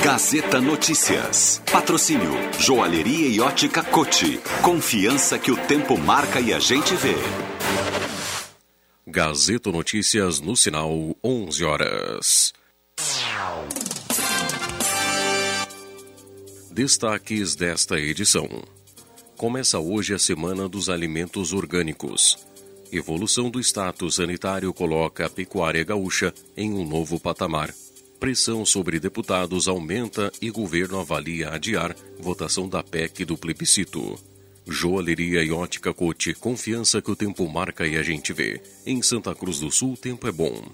[0.02, 1.62] Gazeta Notícias.
[1.70, 4.38] Patrocínio Joalheria e Ótica Cote.
[4.62, 7.14] Confiança que o tempo marca e a gente vê.
[9.06, 10.90] Gazeta Notícias no sinal
[11.22, 12.52] 11 horas.
[16.74, 18.48] Destaques desta edição.
[19.36, 22.38] Começa hoje a Semana dos Alimentos Orgânicos.
[22.90, 27.74] Evolução do status sanitário coloca a pecuária gaúcha em um novo patamar.
[28.18, 34.18] Pressão sobre deputados aumenta e governo avalia adiar votação da PEC do plebiscito.
[34.66, 38.62] Joalheria e ótica Cote, confiança que o tempo marca e a gente vê.
[38.86, 40.64] Em Santa Cruz do Sul, o tempo é bom.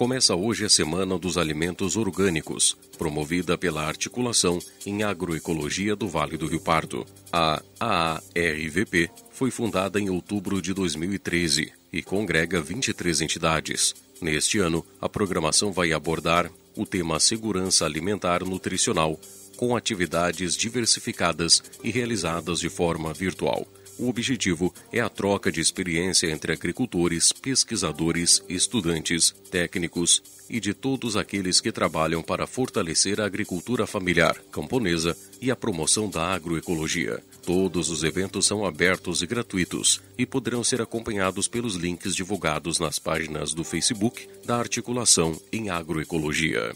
[0.00, 6.46] Começa hoje a Semana dos Alimentos Orgânicos, promovida pela Articulação em Agroecologia do Vale do
[6.46, 7.04] Rio Pardo.
[7.30, 13.94] A AARVP foi fundada em outubro de 2013 e congrega 23 entidades.
[14.22, 19.20] Neste ano, a programação vai abordar o tema Segurança Alimentar Nutricional,
[19.54, 23.68] com atividades diversificadas e realizadas de forma virtual.
[24.00, 31.18] O objetivo é a troca de experiência entre agricultores, pesquisadores, estudantes, técnicos e de todos
[31.18, 37.22] aqueles que trabalham para fortalecer a agricultura familiar, camponesa e a promoção da agroecologia.
[37.44, 42.98] Todos os eventos são abertos e gratuitos e poderão ser acompanhados pelos links divulgados nas
[42.98, 46.74] páginas do Facebook da Articulação em Agroecologia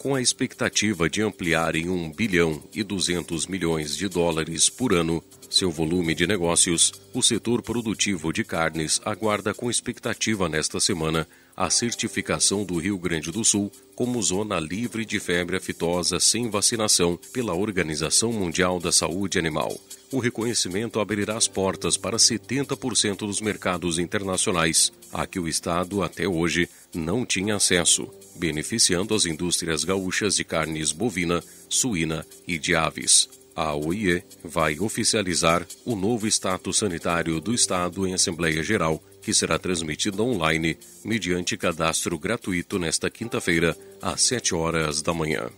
[0.00, 5.22] com a expectativa de ampliar em 1 bilhão e 200 milhões de dólares por ano
[5.50, 11.68] seu volume de negócios, o setor produtivo de carnes aguarda com expectativa nesta semana a
[11.68, 17.52] certificação do Rio Grande do Sul como zona livre de febre aftosa sem vacinação pela
[17.52, 19.78] Organização Mundial da Saúde Animal.
[20.10, 26.26] O reconhecimento abrirá as portas para 70% dos mercados internacionais, a que o Estado até
[26.26, 28.08] hoje não tinha acesso,
[28.40, 33.28] beneficiando as indústrias gaúchas de carnes bovina, suína e de aves.
[33.54, 39.58] A OIE vai oficializar o novo status sanitário do Estado em Assembleia Geral, que será
[39.58, 45.50] transmitido online mediante cadastro gratuito nesta quinta-feira, às 7 horas da manhã.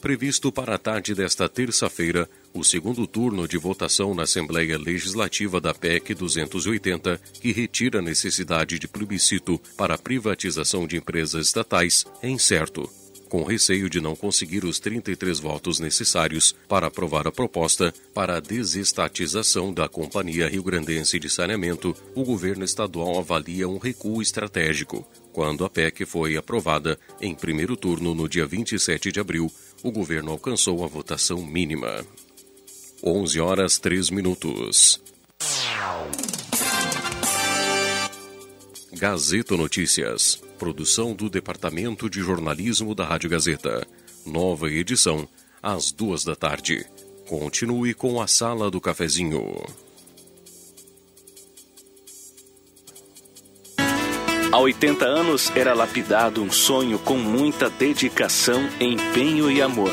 [0.00, 5.74] Previsto para a tarde desta terça-feira, o segundo turno de votação na Assembleia Legislativa da
[5.74, 12.28] PEC 280, que retira a necessidade de plebiscito para a privatização de empresas estatais, é
[12.28, 12.88] incerto.
[13.28, 18.40] Com receio de não conseguir os 33 votos necessários para aprovar a proposta para a
[18.40, 25.04] desestatização da Companhia Rio Grandense de Saneamento, o governo estadual avalia um recuo estratégico.
[25.32, 29.50] Quando a PEC foi aprovada em primeiro turno no dia 27 de abril,
[29.82, 32.06] o governo alcançou a votação mínima.
[33.06, 34.98] 11 horas 3 minutos.
[38.94, 40.40] Gazeta Notícias.
[40.58, 43.86] Produção do Departamento de Jornalismo da Rádio Gazeta.
[44.24, 45.28] Nova edição,
[45.62, 46.86] às duas da tarde.
[47.28, 49.62] Continue com a Sala do Cafezinho.
[54.50, 59.92] Há 80 anos era lapidado um sonho com muita dedicação, empenho e amor.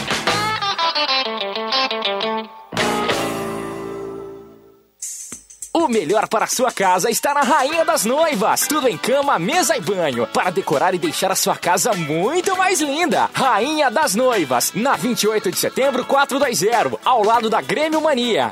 [5.73, 8.67] O melhor para sua casa está na Rainha das Noivas.
[8.67, 10.27] Tudo em cama, mesa e banho.
[10.27, 13.29] Para decorar e deixar a sua casa muito mais linda.
[13.33, 18.51] Rainha das Noivas, na 28 de setembro, 420, ao lado da Grêmio Mania.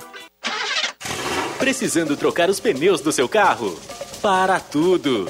[1.58, 3.78] Precisando trocar os pneus do seu carro?
[4.22, 5.30] Para tudo!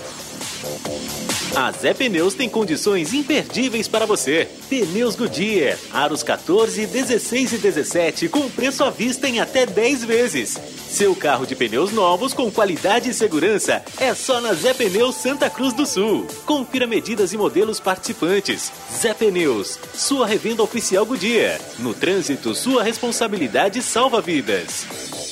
[1.55, 4.47] A Zé Pneus tem condições imperdíveis para você.
[4.69, 10.57] Pneus Goodyear, aros 14, 16 e 17 com preço à vista em até 10 vezes.
[10.89, 15.49] Seu carro de pneus novos com qualidade e segurança é só na Zé Pneus Santa
[15.49, 16.27] Cruz do Sul.
[16.45, 18.71] Confira medidas e modelos participantes.
[18.99, 21.59] Zé Pneus, sua revenda oficial Goodyear.
[21.79, 25.28] No trânsito, sua responsabilidade salva vidas.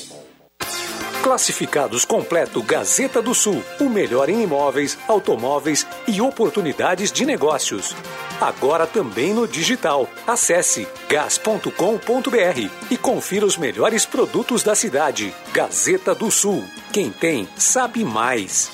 [1.27, 7.93] Classificados completo Gazeta do Sul, o melhor em imóveis, automóveis e oportunidades de negócios.
[8.39, 10.09] Agora também no digital.
[10.25, 15.33] Acesse gas.com.br e confira os melhores produtos da cidade.
[15.51, 16.63] Gazeta do Sul.
[16.93, 18.71] Quem tem, sabe mais.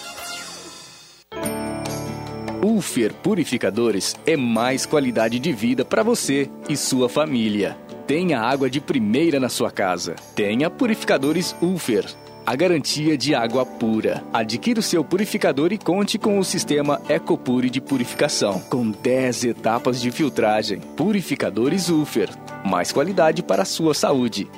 [2.63, 7.75] Ulfer Purificadores é mais qualidade de vida para você e sua família.
[8.05, 10.13] Tenha água de primeira na sua casa.
[10.35, 12.05] Tenha purificadores Ulfer
[12.45, 14.23] a garantia de água pura.
[14.33, 20.01] Adquira o seu purificador e conte com o sistema Ecopure de purificação, com 10 etapas
[20.01, 20.79] de filtragem.
[20.79, 22.29] Purificadores Ufer.
[22.65, 24.49] Mais qualidade para a sua saúde.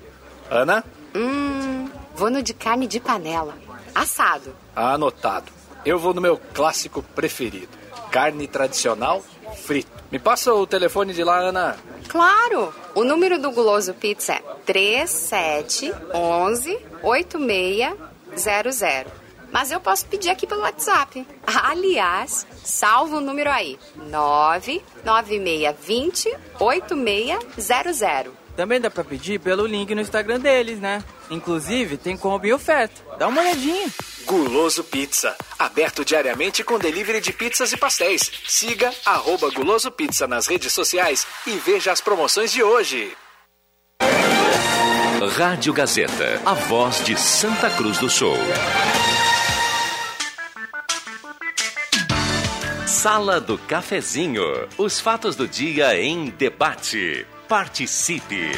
[0.51, 0.84] Ana?
[1.14, 3.57] Hum, vou no de carne de panela.
[3.94, 4.53] Assado.
[4.74, 5.53] Anotado.
[5.84, 7.79] Eu vou no meu clássico preferido.
[8.11, 9.22] Carne tradicional
[9.56, 9.90] frito.
[10.11, 11.76] Me passa o telefone de lá, Ana.
[12.08, 12.74] Claro!
[12.94, 19.12] O número do Guloso Pizza é 3711 8600.
[19.52, 21.26] Mas eu posso pedir aqui pelo WhatsApp.
[21.46, 28.32] Aliás, salva o número aí: 99620 8600.
[28.56, 31.04] Também dá pra pedir pelo link no Instagram deles, né?
[31.30, 33.00] Inclusive, tem combo e oferta.
[33.18, 33.88] Dá uma olhadinha.
[34.30, 35.36] Guloso Pizza.
[35.58, 38.30] Aberto diariamente com delivery de pizzas e pastéis.
[38.46, 43.12] Siga arroba Guloso Pizza nas redes sociais e veja as promoções de hoje.
[45.36, 48.38] Rádio Gazeta, a voz de Santa Cruz do Sul.
[52.86, 54.44] Sala do Cafezinho.
[54.78, 57.26] Os fatos do dia em debate.
[57.48, 58.52] Participe.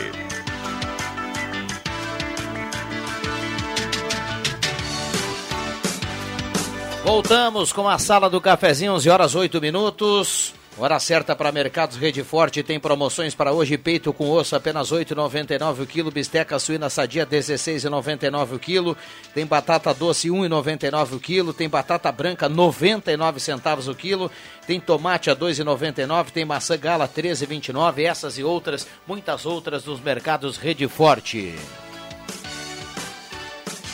[7.05, 10.55] Voltamos com a sala do cafezinho, 11 horas 8 minutos.
[10.79, 15.83] Hora certa para Mercados Rede Forte, tem promoções para hoje, peito com osso apenas 8,99
[15.83, 18.97] o quilo, bisteca suína sadia 16,99 o quilo,
[19.35, 24.31] tem batata doce 1,99 o quilo, tem batata branca 99 centavos o quilo,
[24.67, 30.57] tem tomate a 2,99, tem maçã gala 13,29, essas e outras, muitas outras dos mercados
[30.57, 31.55] Rede Forte.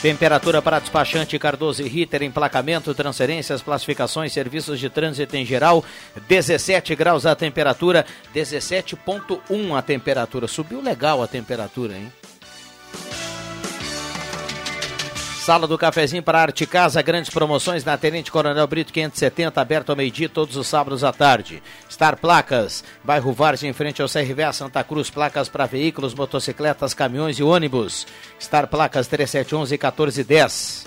[0.01, 5.85] Temperatura para despachante Cardoso e Ritter, emplacamento, transferências, classificações, serviços de trânsito em geral.
[6.29, 10.47] 17 graus a temperatura, 17.1 a temperatura.
[10.47, 12.13] Subiu legal a temperatura, hein?
[15.49, 19.97] Sala do Cafezinho para Arte Casa, grandes promoções na Tenente Coronel Brito 570, aberto ao
[19.97, 21.63] meio-dia todos os sábados à tarde.
[21.91, 27.39] Star Placas, bairro Várzea, em frente ao CRVA Santa Cruz, placas para veículos, motocicletas, caminhões
[27.39, 28.07] e ônibus.
[28.39, 30.87] Star Placas 3711 1410.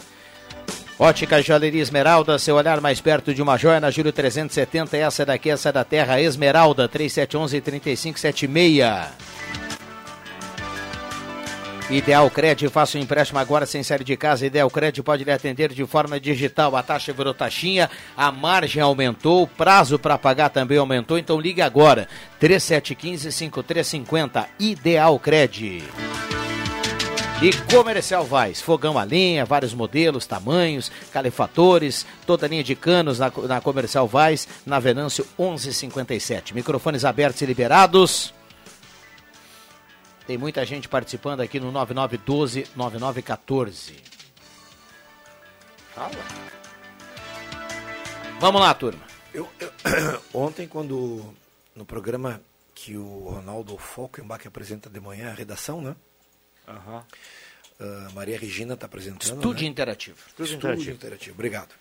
[1.00, 5.50] Ótica Joalheria Esmeralda, seu olhar mais perto de uma joia na Júlio 370, essa daqui,
[5.50, 9.41] essa da terra, Esmeralda, 3711-3576.
[11.92, 14.46] Ideal Cred, faça um empréstimo agora sem sair de casa.
[14.46, 16.78] Ideal Cred pode lhe atender de forma digital.
[16.78, 21.18] A taxa virou taxinha, a margem aumentou, o prazo para pagar também aumentou.
[21.18, 22.08] Então ligue agora.
[22.40, 24.46] 3715-5350.
[24.58, 25.84] Ideal Cred.
[27.42, 33.30] E Comercial Vaz, fogão a lenha, vários modelos, tamanhos, calefatores, toda linha de canos na,
[33.48, 36.54] na Comercial Vaz, na Venâncio 1157.
[36.54, 38.34] Microfones abertos e liberados.
[40.32, 43.96] Tem muita gente participando aqui no 9912-9914.
[45.94, 46.10] Fala.
[48.40, 49.02] Vamos lá, turma.
[49.34, 49.70] Eu, eu,
[50.34, 51.36] ontem, quando
[51.76, 52.42] no programa
[52.74, 55.98] que o Ronaldo Falkenbach apresenta de manhã, a redação, né?
[56.66, 57.04] Aham.
[57.78, 59.36] Uh, Maria Regina está apresentando.
[59.36, 59.70] Estúdio né?
[59.70, 60.18] interativo.
[60.30, 60.92] Estúdio, interativo.
[60.92, 61.36] interativo.
[61.36, 61.76] Obrigado.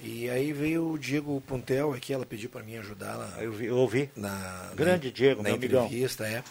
[0.00, 3.38] E aí veio o Diego Pontel aqui, ela pediu para mim ajudar lá.
[3.40, 4.08] Eu, vi, eu ouvi.
[4.14, 5.86] Na, Grande na, Diego, na meu amigão.
[5.86, 6.44] entrevista, é.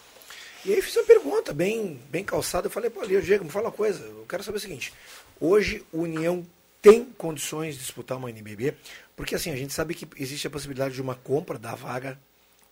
[0.63, 2.67] E aí fiz uma pergunta bem, bem calçada.
[2.67, 4.03] Eu falei, pô, Diego, me fala uma coisa.
[4.03, 4.93] Eu quero saber o seguinte.
[5.39, 6.45] Hoje o União
[6.81, 8.75] tem condições de disputar uma NBB?
[9.15, 12.17] Porque assim, a gente sabe que existe a possibilidade de uma compra da vaga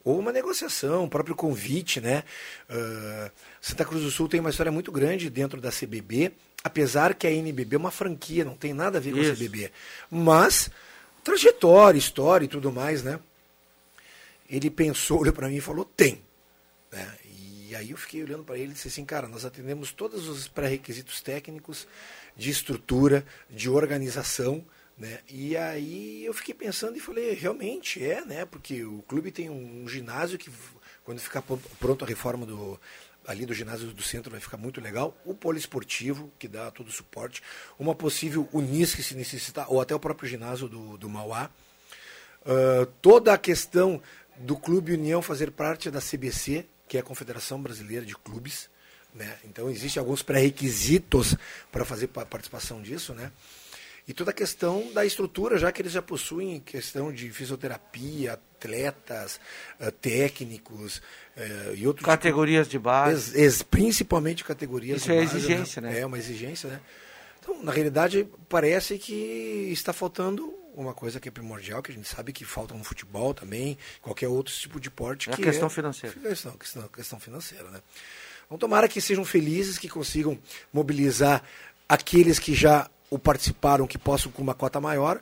[0.04, 2.24] ou uma negociação, o próprio convite, né?
[2.70, 3.32] Uh,
[3.62, 6.32] Santa Cruz do Sul tem uma história muito grande dentro da CBB,
[6.64, 9.32] apesar que a NBB é uma franquia, não tem nada a ver com Isso.
[9.32, 9.72] a CBB.
[10.10, 10.70] Mas,
[11.24, 13.20] trajetória, história e tudo mais, né?
[14.50, 16.22] Ele pensou, olhou para mim e falou, tem.
[16.92, 17.08] Né?
[17.70, 20.48] E aí eu fiquei olhando para ele e disse assim, cara, nós atendemos todos os
[20.48, 21.88] pré-requisitos técnicos
[22.36, 24.66] de estrutura, de organização,
[24.98, 25.20] né?
[25.30, 28.44] E aí eu fiquei pensando e falei, realmente é, né?
[28.44, 30.50] Porque o clube tem um ginásio que,
[31.04, 32.80] quando ficar pron- pronto a reforma do
[33.28, 36.92] ali do ginásio do centro vai ficar muito legal, o poliesportivo, que dá todo o
[36.92, 37.44] suporte,
[37.78, 41.52] uma possível Unis que se necessitar, ou até o próprio ginásio do, do Mauá,
[42.42, 44.02] Uh, toda a questão
[44.38, 48.70] do Clube União fazer parte da CBC, que é a Confederação Brasileira de Clubes.
[49.16, 49.38] Né?
[49.46, 51.36] Então, existem alguns pré-requisitos
[51.72, 53.14] para fazer pa- participação disso.
[53.14, 53.32] Né?
[54.08, 59.40] E toda a questão da estrutura, já que eles já possuem questão de fisioterapia, atletas,
[59.80, 60.98] uh, técnicos
[61.38, 62.06] uh, e outros.
[62.06, 63.64] Categorias de base.
[63.66, 66.00] Principalmente categorias Isso de é base, exigência, né?
[66.00, 66.82] É uma exigência, né?
[67.40, 72.08] Então, na realidade, parece que está faltando uma coisa que é primordial, que a gente
[72.08, 75.30] sabe que falta no futebol também, qualquer outro tipo de porte.
[75.30, 76.16] É a que questão financeira.
[76.20, 77.82] Questão, questão, questão financeira, né?
[78.46, 80.38] Então, tomara que sejam felizes, que consigam
[80.74, 81.44] mobilizar
[81.88, 85.22] aqueles que já o participaram, que possam com uma cota maior,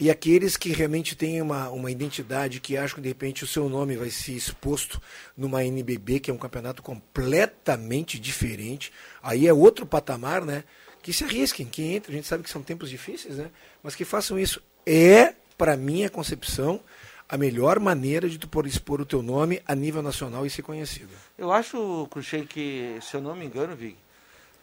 [0.00, 3.68] e aqueles que realmente têm uma, uma identidade, que acham que de repente o seu
[3.68, 5.00] nome vai ser exposto
[5.36, 8.90] numa NBB, que é um campeonato completamente diferente,
[9.22, 10.64] aí é outro patamar, né?
[11.02, 13.50] Que se arrisquem, que entrem, a gente sabe que são tempos difíceis, né?
[13.82, 14.62] Mas que façam isso.
[14.86, 16.80] É, para minha concepção,
[17.28, 20.62] a melhor maneira de tu por expor o teu nome a nível nacional e ser
[20.62, 21.10] conhecido.
[21.38, 23.96] Eu acho, Cruxem, que, se eu não me engano, Vig,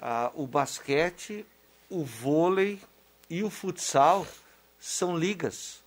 [0.01, 1.45] ah, o basquete,
[1.89, 2.80] o vôlei
[3.30, 4.28] e o futsal
[4.80, 5.82] são ligas.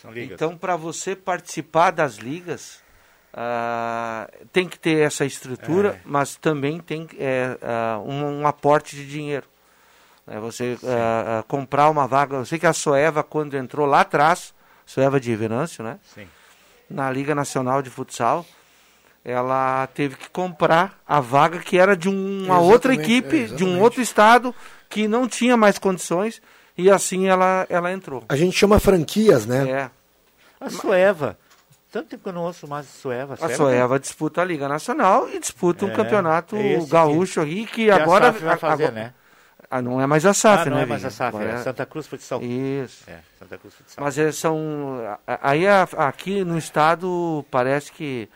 [0.00, 0.34] São ligas.
[0.34, 2.82] Então, para você participar das ligas,
[3.32, 6.00] ah, tem que ter essa estrutura, É.
[6.04, 9.46] mas também tem é, ah, um, um aporte de dinheiro.
[10.30, 12.36] É você ah, ah, comprar uma vaga.
[12.36, 14.54] Eu sei que a Soeva, quando entrou lá atrás,
[14.86, 15.98] Soeva de Venâncio, né?
[16.14, 16.26] Sim.
[16.88, 18.46] Na Liga Nacional de Futsal,
[19.24, 23.64] ela teve que comprar a vaga que era de uma outra Exatamente, equipe, é, de
[23.64, 24.54] um outro estado,
[24.88, 26.40] que não tinha mais condições,
[26.78, 28.24] e assim ela, ela entrou.
[28.28, 29.68] A gente chama franquias, né?
[29.68, 29.90] É.
[30.60, 31.36] A Sueva.
[31.90, 33.34] Tanto tempo que eu não ouço mais a Sueva.
[33.40, 37.86] A Soeva disputa a Liga Nacional e disputa um É, campeonato é gaúcho aí que,
[37.86, 39.14] que a agora SAF vai fazer, agora- né?
[39.70, 40.82] Ah, não é mais a SAF, Ah, não né?
[40.82, 41.10] é mais a?
[41.10, 42.42] SAF, Agora é Santa Cruz Futsal.
[42.42, 43.04] Isso.
[43.08, 44.04] É, Santa Cruz Futsal.
[44.04, 44.98] Mas eles são.
[45.26, 48.28] Aí a- aqui no estado parece que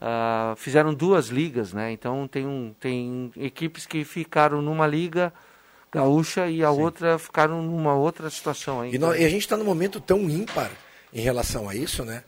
[0.00, 1.90] ah, fizeram duas ligas, né?
[1.90, 5.32] Então tem, um, tem equipes que ficaram numa liga
[5.90, 8.90] gaúcha e a outra ficaram numa outra situação aí.
[8.94, 10.70] E, e a gente está num momento tão ímpar
[11.12, 12.24] em relação a isso, né?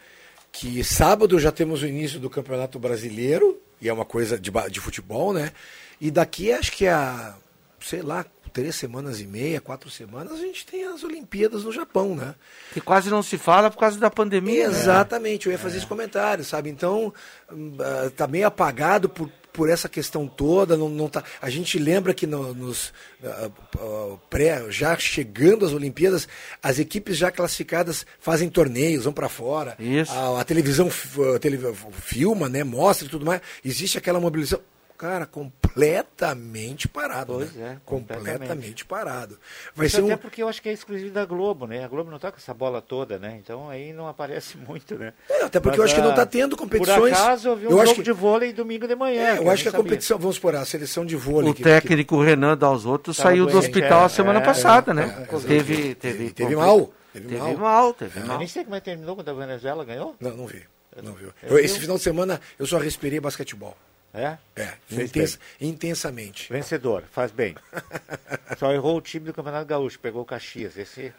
[0.53, 4.81] Que sábado já temos o início do Campeonato Brasileiro, e é uma coisa de, de
[4.81, 5.53] futebol, né?
[6.01, 7.35] E daqui acho que a,
[7.81, 8.25] sei lá,
[8.57, 12.35] três semanas e meia, quatro semanas, a gente tem as Olimpíadas no Japão, né?
[12.73, 14.71] Que quase não se fala por causa da pandemia.
[14.71, 14.75] né?
[14.75, 16.71] Exatamente, eu ia fazer esse comentário, sabe?
[16.71, 17.13] Então,
[17.53, 20.75] hum, ah, tá meio apagado por, por essa questão toda.
[20.75, 25.75] Não, não tá, a gente lembra que no- nos ah, ah, pré, já chegando às
[25.75, 26.27] Olimpíadas,
[26.63, 29.77] as equipes já classificadas fazem torneios, vão para fora.
[29.79, 30.11] Isso.
[30.13, 30.89] A, a televisão
[31.35, 32.65] a televi- filma, né?
[32.65, 33.43] Mostra e tudo mais.
[33.63, 34.65] Existe aquela mobilização.
[34.97, 37.35] Cara, completamente parado.
[37.35, 37.73] Pois né?
[37.73, 38.31] é, completamente.
[38.39, 38.85] completamente.
[38.87, 39.39] parado.
[39.75, 40.19] Vai Isso ser até um.
[40.19, 41.85] porque eu acho que é exclusivo da Globo, né?
[41.85, 43.39] A Globo não tá com essa bola toda, né?
[43.43, 45.13] Então aí não aparece muito, né?
[45.29, 47.71] É, até porque eu acho que não tá tendo competições- Por acaso eu vi um
[47.71, 49.21] eu acho jogo que- de vôlei domingo de manhã.
[49.23, 49.85] É, eu eu acho que a sabia.
[49.85, 51.51] competição, vamos por a seleção de vôlei.
[51.51, 54.95] O que- técnico Renan Dalzotto Tava saiu do hospital é, a semana é, passada, é,
[54.95, 55.27] né?
[55.31, 57.57] é, teve, teve, teve mal, teve Teve mal.
[57.57, 58.39] mal, teve Eu mal.
[58.39, 60.17] nem sei como é que terminou quando a Venezuela ganhou.
[60.21, 60.63] Não, não vi.
[61.03, 61.29] Não viu.
[61.43, 63.77] Eu Eu- esse final de semana eu só respirei basquetebol.
[64.17, 64.39] É?
[64.57, 66.51] É, Fez intensa- intensamente.
[66.53, 67.55] Vencedor, faz bem.
[68.59, 70.77] Só errou o time do Campeonato Gaúcho, pegou o Caxias.
[70.77, 71.13] Esse.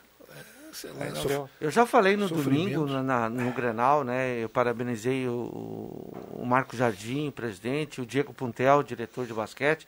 [1.16, 1.50] Não deu.
[1.62, 4.44] Eu já falei no domingo, na, no Grenal, né?
[4.44, 5.32] Eu parabenizei o,
[6.34, 9.88] o Marco Jardim, presidente, o Diego Puntel, diretor de basquete.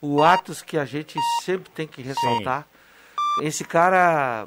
[0.00, 2.66] O Atos que a gente sempre tem que ressaltar.
[3.42, 4.46] Esse cara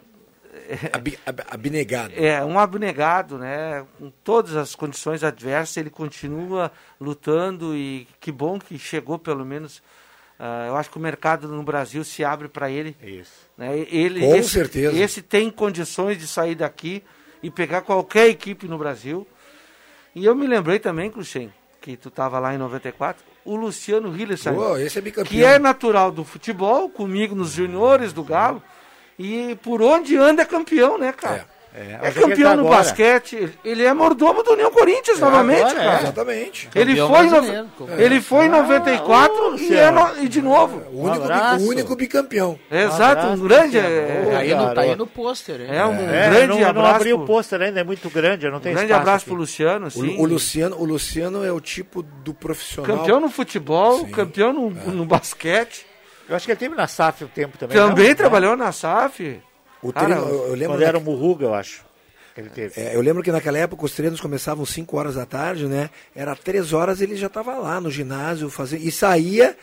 [0.94, 2.14] Abi- ab- abnegado.
[2.16, 3.86] é um abnegado, né?
[3.98, 9.82] Com todas as condições adversas, ele continua lutando e que bom que chegou pelo menos.
[10.40, 12.96] ah, eu acho que o mercado no Brasil se abre para ele.
[13.02, 13.32] Isso.
[13.58, 13.80] Né?
[13.90, 14.96] Ele, Com esse, certeza.
[14.98, 17.04] Esse tem condições de sair daqui
[17.42, 19.28] e pegar qualquer equipe no Brasil.
[20.14, 21.52] E eu me lembrei também, Cruxem,
[21.82, 26.12] que tu estava lá em 94, o Luciano Hillesheim, Pô, esse é que é natural
[26.12, 28.62] do futebol, comigo nos juniores do Galo,
[29.18, 31.46] e por onde anda é campeão, né, cara?
[31.46, 32.78] É, É, é ele campeão tá no agora?
[32.78, 36.02] basquete, ele é mordomo do União Corinthians novamente, agora é, cara.
[36.02, 36.70] exatamente.
[36.74, 38.02] Ele Campeão foi, em no...
[38.02, 40.82] ele foi em 94 e, é no- e de novo.
[40.92, 42.58] O único, bi- o único bicampeão.
[42.72, 43.78] Exato, um grande.
[43.78, 45.68] é- Tá aí no, tá aí no pôster, hein?
[45.70, 46.96] É um É, grande eu não, eu não abraço.
[46.96, 49.30] abri o pôster ainda, é muito grande, eu não Um tenho grande espaço abraço aqui.
[49.30, 50.16] pro Luciano, O, sim.
[50.18, 52.98] o Luciano, o Luciano é o tipo do profissional.
[52.98, 55.86] Campeão no futebol, campeão no, no basquete.
[56.30, 57.78] Eu acho que ele teve na SAF um tempo também.
[57.78, 58.16] Também não?
[58.16, 59.42] trabalhou na SAF.
[59.82, 61.86] O Cara, treino, eu, eu lembro Quando da- era o Murruga, eu acho.
[62.36, 62.80] que Ele teve.
[62.82, 65.90] É, eu lembro que naquela época os treinos começavam 5 horas da tarde, né?
[66.16, 68.84] Era 3 horas ele já estava lá no ginásio fazendo.
[68.84, 69.56] E saía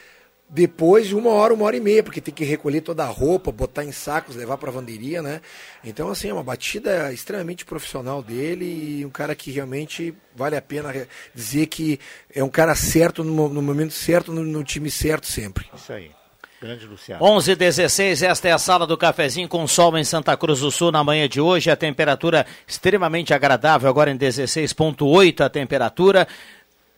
[0.49, 3.51] depois de uma hora, uma hora e meia, porque tem que recolher toda a roupa,
[3.51, 5.41] botar em sacos, levar para a lavanderia, né?
[5.83, 10.63] Então, assim, é uma batida extremamente profissional dele e um cara que realmente vale a
[10.63, 10.95] pena
[11.35, 11.99] dizer que
[12.33, 15.67] é um cara certo no, no momento certo, no, no time certo sempre.
[15.75, 16.11] Isso aí.
[16.65, 17.23] Grande Luciano.
[17.25, 20.71] 11 h 16 esta é a sala do cafezinho com sol em Santa Cruz do
[20.71, 21.71] Sul na manhã de hoje.
[21.71, 26.27] A temperatura extremamente agradável, agora em 16,8 a temperatura.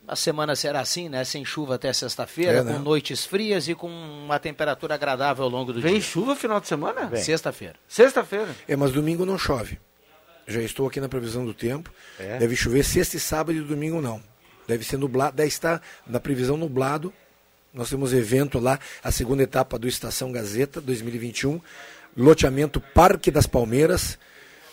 [0.09, 1.25] A semana será assim, né?
[1.25, 2.73] Sem chuva até sexta-feira, É, né?
[2.75, 6.03] com noites frias e com uma temperatura agradável ao longo do Vem dia.
[6.03, 7.07] chuva final de semana?
[7.07, 7.21] Vem.
[7.21, 7.75] Sexta-feira.
[7.89, 8.55] Sexta-feira.
[8.69, 9.81] É, mas domingo não chove.
[10.47, 11.91] Já estou aqui na previsão do tempo.
[12.21, 12.39] É?
[12.39, 14.23] Deve chover sexta e sábado e domingo não.
[14.69, 17.13] Deve ser nublado, deve estar na previsão nublado.
[17.77, 21.61] Nós temos evento lá, a segunda etapa do Estação Gazeta 2021,
[22.17, 24.19] loteamento Parque das Palmeiras,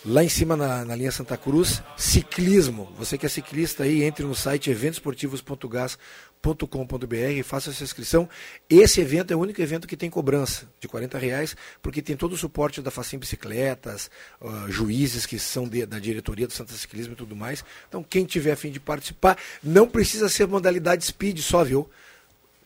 [0.05, 2.93] lá em cima na, na linha Santa Cruz, ciclismo.
[2.97, 8.29] Você que é ciclista aí, entre no site eventosportivos.gas.com.br e faça essa inscrição.
[8.69, 12.31] Esse evento é o único evento que tem cobrança de 40 reais, porque tem todo
[12.31, 14.09] o suporte da Facim Bicicletas,
[14.41, 17.65] ah, juízes que são de- da diretoria do Santa Ciclismo e tudo mais.
[17.89, 21.89] Então, quem tiver a fim de participar, não precisa ser modalidade speed só, viu?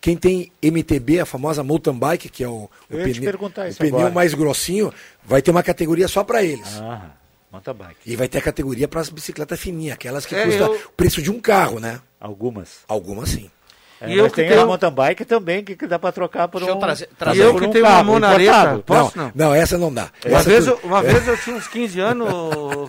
[0.07, 4.13] Quem tem MTB, a famosa mountain bike, que é o, o perguntar o pneu agora.
[4.13, 6.79] mais grossinho, vai ter uma categoria só para eles.
[6.81, 7.07] Ah,
[7.51, 7.99] mountain bike.
[8.05, 10.91] E vai ter a categoria para as bicicletas fininhas, aquelas que É, custam eu- o
[10.95, 11.99] preço de um carro, né?
[12.21, 12.77] Algumas.
[12.87, 13.51] Algumas sim.
[13.99, 16.59] É, E eu que tenho- a mountain bike também que, que dá para trocar por
[16.59, 16.79] Deixa eu um.
[16.79, 19.31] trazer- trazer- E eu um que tenho uma carro monareta, posso não, não?
[19.35, 20.09] não, essa não dá.
[20.25, 22.29] Uma Essa vez, tu- eu, uma vez eu tinha uns 15 anos,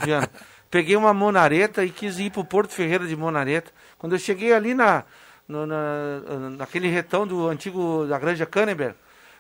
[0.05, 0.31] Viana.
[0.71, 3.73] Peguei uma monareta e quis ir pro Porto Ferreira de monareta.
[3.99, 5.03] Quando eu cheguei ali na,
[5.49, 6.21] no- na,
[6.59, 8.95] naquele retão do antigo da Granja Canneber,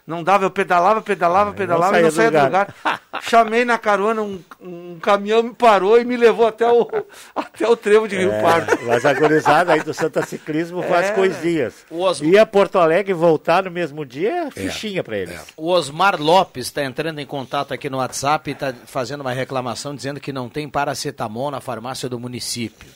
[0.06, 2.74] não dava, eu pedalava, pedalava, pedalava não e não saía do do lugar.
[3.20, 6.88] Chamei na carona, um, um caminhão me parou e me levou até o,
[7.36, 8.78] até o trevo de Rio É, Pardo.
[8.86, 11.12] mas a gurizada aí do Santa Ciclismo faz É.
[11.12, 11.74] coisinhas.
[11.90, 15.38] Os- Ir a Porto Alegre e voltar no mesmo dia é fichinha para eles.
[15.58, 19.94] O Osmar Lopes está entrando em contato aqui no WhatsApp e está fazendo uma reclamação
[19.94, 22.88] dizendo que não tem paracetamol na farmácia do município.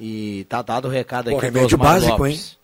[0.00, 2.52] E tá dado o recado Pô, aqui remédio básico, Lopes.
[2.52, 2.58] hein?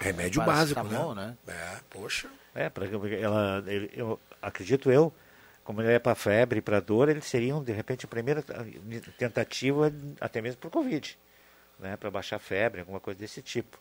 [0.00, 1.36] Remédio básico, Paracetamol, né?
[1.46, 1.54] né?
[1.54, 2.28] É, poxa.
[2.54, 5.12] É, porque ela, ele- eu acredito eu,
[5.62, 8.42] como ele é para febre, para dor, eles seriam de repente a primeira
[9.18, 11.18] tentativa até mesmo para o Covid,
[11.78, 13.78] né, para baixar a febre, alguma coisa desse tipo.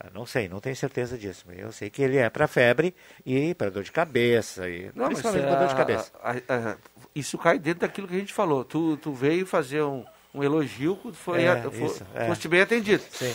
[0.00, 2.94] Ah, Não sei, não tenho certeza disso, mas eu sei que ele é para febre
[3.26, 6.10] e para dor de cabeça, e Não, principalmente é, para dor de cabeça.
[6.22, 6.76] a- a- a-
[7.14, 8.64] isso cai dentro daquilo que a gente falou.
[8.64, 10.04] Tu, tu veio fazer um,
[10.34, 12.26] um elogio, foi, É, a- fo- isso, é.
[12.26, 13.02] foste bem atendido.
[13.10, 13.34] Sim.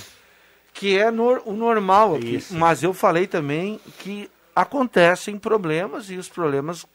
[0.73, 2.35] Que é nor- o normal aqui.
[2.35, 2.55] Isso.
[2.55, 6.85] Mas eu falei também que acontecem problemas e os problemas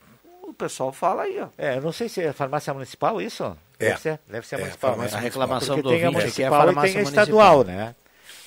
[0.42, 1.48] o pessoal fala aí, ó.
[1.58, 3.44] É, eu não sei se é farmácia municipal isso.
[3.78, 3.88] É.
[3.90, 4.96] Deve ser, deve ser É, municipal.
[4.96, 5.08] né?
[5.12, 7.22] A reclamação Porque do tem a é a municipal e farmácia tem a municipal.
[7.24, 7.94] estadual, né?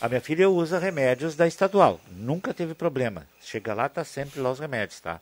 [0.02, 3.28] A minha filha usa remédios da estadual, nunca teve problema.
[3.40, 5.22] Chega lá, tá sempre lá os remédios, tá?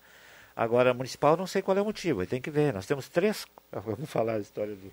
[0.56, 2.74] Agora, a municipal, não sei qual é o motivo, tem que ver.
[2.74, 4.92] Nós temos três, vamos falar a história do,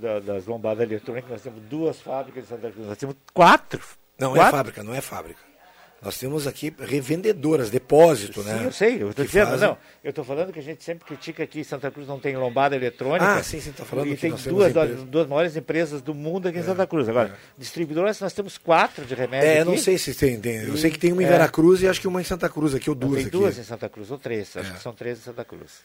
[0.00, 3.80] da, das lombadas eletrônicas, nós temos duas fábricas de Santa Cruz, nós temos quatro.
[4.18, 4.48] Não quatro?
[4.48, 5.48] é fábrica, não é fábrica.
[6.00, 8.62] Nós temos aqui revendedoras, depósito, Sim, né?
[8.66, 9.76] eu sei, eu estou dizendo, fazem- não.
[10.04, 13.26] Eu estou falando que a gente sempre critica que Santa Cruz não tem lombada eletrônica.
[13.28, 15.04] Ah, sim, sim, tá falando E que tem nós temos duas, empresas.
[15.08, 17.08] duas maiores empresas do mundo aqui em Santa Cruz.
[17.08, 19.48] Agora, distribuidoras, nós temos quatro de remédio.
[19.48, 19.68] É, aqui.
[19.70, 20.58] não sei se tem, tem.
[20.68, 21.30] Eu E- sei que tem uma em é.
[21.30, 23.30] Veracruz e acho que uma em Santa Cruz aqui, ou duas Tem aqui.
[23.32, 24.54] duas em Santa Cruz, ou três.
[24.54, 24.60] É.
[24.60, 25.80] Acho que são três em Santa Cruz.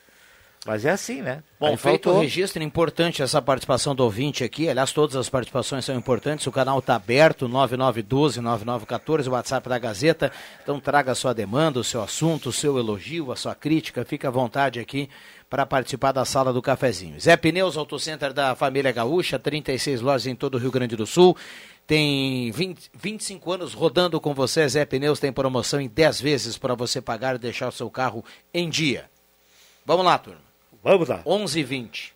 [0.65, 1.43] Mas é assim, né?
[1.59, 2.19] Bom, Aí feito faltou.
[2.19, 4.69] o registro, importante essa participação do ouvinte aqui.
[4.69, 6.47] Aliás, todas as participações são importantes.
[6.47, 10.31] O canal está aberto, 9912-9914, o WhatsApp da Gazeta.
[10.61, 14.05] Então traga a sua demanda, o seu assunto, o seu elogio, a sua crítica.
[14.05, 15.09] Fique à vontade aqui
[15.49, 17.19] para participar da sala do cafezinho.
[17.19, 21.35] Zé Pneus, Autocenter da família Gaúcha, 36 lojas em todo o Rio Grande do Sul.
[21.85, 24.65] Tem 20, 25 anos rodando com você.
[24.69, 28.23] Zé Pneus tem promoção em 10 vezes para você pagar e deixar o seu carro
[28.53, 29.09] em dia.
[29.85, 30.52] Vamos lá, turma.
[30.83, 31.21] Vamos lá.
[31.25, 32.13] 11 h 20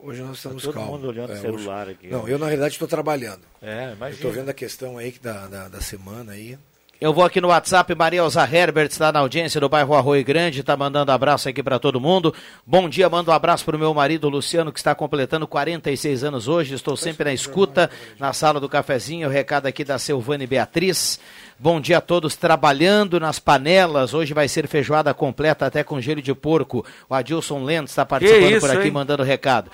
[0.00, 0.92] Hoje nós estamos Tá todo calmos.
[1.00, 2.28] mundo olhando o É, celular hoje- aqui, Não, ó.
[2.28, 3.40] eu na realidade estou trabalhando.
[3.60, 4.08] É, Eu imagina.
[4.10, 6.56] estou vendo a questão aí da, da, da semana aí.
[7.00, 10.60] Eu vou aqui no WhatsApp, Maria Elza Herbert está na audiência do bairro Arroio Grande,
[10.60, 12.34] está mandando abraço aqui para todo mundo.
[12.66, 16.48] Bom dia, mando um abraço para o meu marido Luciano, que está completando 46 anos
[16.48, 16.74] hoje.
[16.74, 17.88] Estou sempre na escuta,
[18.18, 19.28] na sala do cafezinho.
[19.28, 21.20] O recado aqui da Silvane Beatriz.
[21.58, 24.14] Bom dia a todos trabalhando nas panelas.
[24.14, 26.86] Hoje vai ser feijoada completa, até com gelo de porco.
[27.08, 28.92] O Adilson Lentes está participando isso, por aqui, hein?
[28.92, 29.68] mandando recado.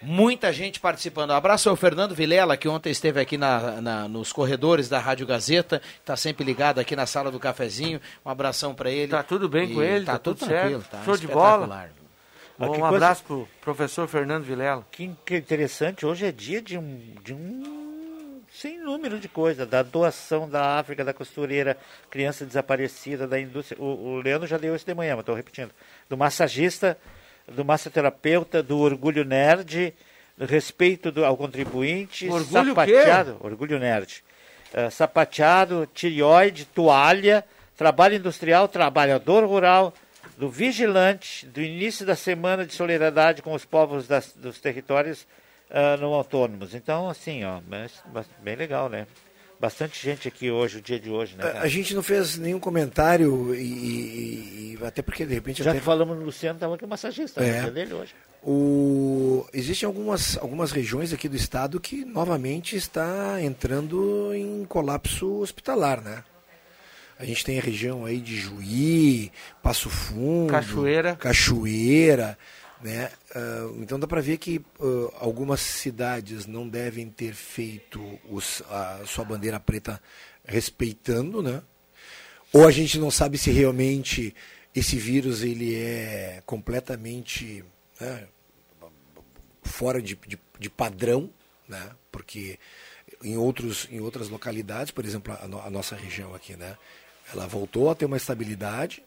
[0.00, 1.30] Muita gente participando.
[1.30, 5.26] Um abraço ao Fernando Vilela, que ontem esteve aqui na, na- nos corredores da Rádio
[5.26, 5.82] Gazeta.
[5.98, 8.00] Está sempre ligado aqui na sala do cafezinho.
[8.24, 9.08] Um abração para ele.
[9.08, 10.04] Tá tudo bem com ele?
[10.04, 10.80] Tá, Tá tudo tudo tranquilo.
[10.82, 10.90] certo?
[10.92, 11.88] Tá Show de bola?
[12.56, 14.86] que um coisa- abraço pro professor Fernando Vilela.
[14.92, 17.75] Que, que interessante, hoje é dia de um, de um
[18.66, 21.76] sem número de coisas, da doação da África, da costureira,
[22.10, 23.80] criança desaparecida, da indústria.
[23.80, 23.84] O,
[24.16, 25.70] o Leandro já deu isso de manhã, mas estou repetindo.
[26.10, 26.98] Do massagista,
[27.46, 29.94] do massoterapeuta, do orgulho nerd,
[30.36, 34.24] do respeito do- ao contribuinte, Orgulho sapateado, orgulho nerd,
[34.74, 37.44] eh, sapateado, tireoide, toalha,
[37.76, 39.94] trabalho industrial, trabalhador rural,
[40.36, 45.24] do vigilante, do início da semana de solidariedade com os povos das- dos territórios
[45.70, 46.74] ah, não autônomos.
[46.74, 49.06] Então, assim, ó, mas, mas bem legal, né?
[49.58, 51.44] Bastante gente aqui hoje, o dia de hoje, né?
[51.44, 51.64] A, cara?
[51.64, 55.78] a gente não fez nenhum comentário e, e- e- até porque de repente Já até
[55.80, 57.52] que falamos no Luciano, estava aqui massagista, É.
[57.52, 57.60] né?
[57.62, 58.14] Dia dele hoje.
[58.42, 59.46] O...
[59.54, 66.22] Existem algumas, algumas regiões aqui do estado que novamente está entrando em colapso hospitalar, né?
[67.18, 71.16] A gente tem a região aí de Juí, Passo Fundo, Cachoeira.
[71.16, 72.38] Cachoeira,
[72.82, 73.10] né?
[73.34, 79.02] Ah, então dá para ver que ah, algumas cidades não devem ter feito os- a
[79.06, 80.00] sua bandeira preta
[80.44, 81.62] respeitando, né?
[82.52, 84.34] Ou a gente não sabe se realmente
[84.74, 87.64] esse vírus ele é completamente
[88.00, 88.28] né,
[89.62, 91.30] fora de, de, de padrão,
[91.68, 91.90] né?
[92.12, 92.58] Porque
[93.22, 96.76] em outros em outras localidades, por exemplo, a, no- a nossa região aqui, né?
[97.32, 99.02] Ela voltou a ter uma estabilidade,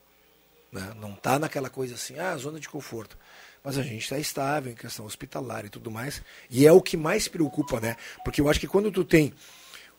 [0.71, 0.93] né?
[0.99, 3.17] Não está naquela coisa assim, ah, zona de conforto.
[3.63, 6.21] Mas a gente está estável em questão hospitalar e tudo mais.
[6.49, 7.95] E é o que mais preocupa, né?
[8.23, 9.33] Porque eu acho que quando tu tem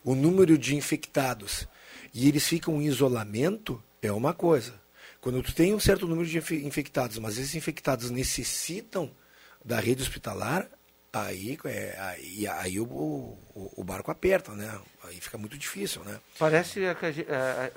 [0.03, 1.67] o número de infectados
[2.13, 4.73] e eles ficam em isolamento, é uma coisa.
[5.21, 9.11] Quando tu tem um certo número de infe- infectados, mas esses infectados necessitam
[9.63, 10.67] da rede hospitalar,
[11.13, 14.79] aí, é, aí, aí o, o, o barco aperta, né?
[15.03, 16.19] Aí fica muito difícil, né?
[16.39, 16.93] Parece a-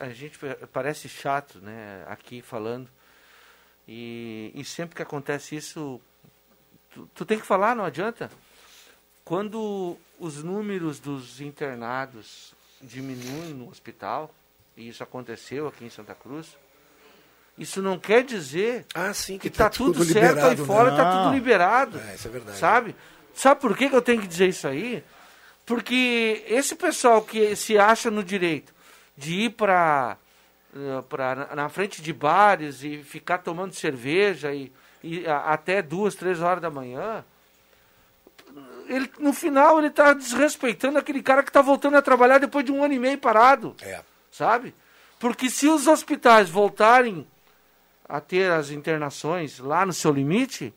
[0.00, 0.38] a- a gente
[0.72, 2.04] parece chato, né?
[2.08, 2.88] Aqui falando.
[3.86, 6.00] E, e sempre que acontece isso,
[6.90, 8.30] tu, tu tem que falar, não adianta.
[9.24, 14.34] Quando os números dos internados diminuem no hospital,
[14.76, 16.56] e isso aconteceu aqui em Santa Cruz,
[17.56, 20.90] isso não quer dizer ah, sim, que tá está tudo, tudo certo aí liberado, fora,
[20.90, 20.96] né?
[20.96, 21.34] está tudo Não.
[21.34, 22.00] liberado.
[22.00, 22.58] É, isso é verdade.
[22.58, 22.96] Sabe?
[23.32, 25.02] Sabe por que, que eu tenho que dizer isso aí?
[25.64, 28.72] Porque esse pessoal que se acha no direito
[29.16, 30.16] de ir para
[31.08, 34.72] pra, na frente de bares e ficar tomando cerveja e,
[35.02, 37.24] e até duas, três horas da manhã,
[38.88, 42.72] ele, no final ele está desrespeitando aquele cara que está voltando a trabalhar depois de
[42.72, 43.74] um ano e meio parado.
[43.82, 44.00] É.
[44.30, 44.74] Sabe?
[45.18, 47.26] Porque se os hospitais voltarem
[48.08, 50.74] a ter as internações lá no seu limite,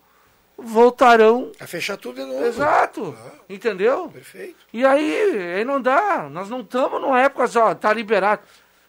[0.58, 1.52] voltarão.
[1.60, 2.46] A fechar tudo de novo.
[2.46, 3.18] Exato.
[3.50, 4.10] Entendeu?
[4.10, 4.56] Perfeito.
[4.72, 6.30] E aí, aí não dá.
[6.30, 8.42] Nós não estamos numa época só, tá liberado.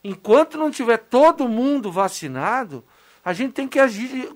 [0.08, 2.82] Enquanto não tiver todo mundo vacinado,
[3.22, 4.32] a gente tem que agir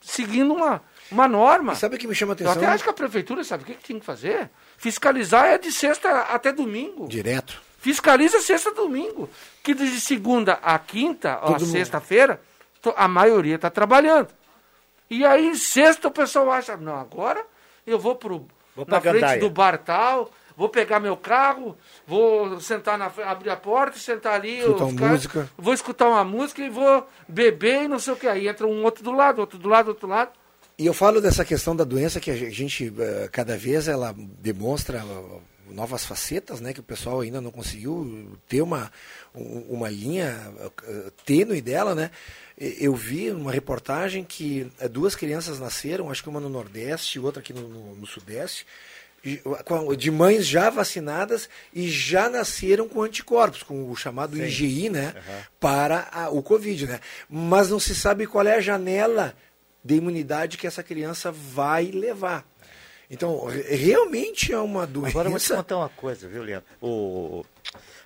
[0.00, 0.82] seguindo uma,
[1.12, 1.74] uma norma.
[1.76, 2.52] sabe o que me chama a Eu atenção?
[2.62, 4.50] até acho que a prefeitura sabe o que, que tem que fazer?
[4.76, 7.06] Fiscalizar é de sexta até domingo.
[7.08, 7.60] Direto.
[7.78, 9.30] Fiscaliza sexta a domingo.
[9.62, 12.40] Que de segunda a quinta, ou Todo sexta-feira,
[12.96, 14.28] a maioria está trabalhando.
[15.08, 17.44] E aí, sexta, o pessoal acha, não, agora
[17.86, 19.40] eu vou pro, Vou na frente Gandaia.
[19.40, 21.74] do bar tal, vou pegar meu carro,
[22.06, 24.58] vou sentar na abrir a porta sentar ali.
[24.58, 25.50] Escutar ficar- música.
[25.56, 28.26] Vou escutar uma música e vou beber e não sei o que.
[28.26, 30.32] Aí entra um outro do lado, outro do lado, outro do lado.
[30.76, 34.98] E eu falo dessa questão da doença que a gente, eh, cada vez ela demonstra
[34.98, 35.40] eh,
[35.72, 36.72] novas facetas, né?
[36.72, 38.90] Que o pessoal ainda não conseguiu ter uma,
[39.34, 40.36] um- uma linha
[40.84, 42.10] eh, tênue dela, né?
[42.56, 47.40] Eu vi uma reportagem que duas crianças nasceram, acho que uma no Nordeste e outra
[47.40, 48.64] aqui no, no- no Sudeste,
[49.96, 54.42] de mães já vacinadas e já nasceram com anticorpos, com o chamado Sim.
[54.44, 55.14] IgI, né?
[55.16, 55.40] Aham.
[55.60, 57.00] Para a- o Covid, né?
[57.28, 59.34] Mas não se sabe qual é a janela
[59.84, 62.46] de imunidade que essa criança vai levar.
[63.10, 65.10] Então, re- realmente é uma doença.
[65.10, 66.66] Agora eu vou te contar uma coisa, viu, Leandro?
[66.80, 67.44] O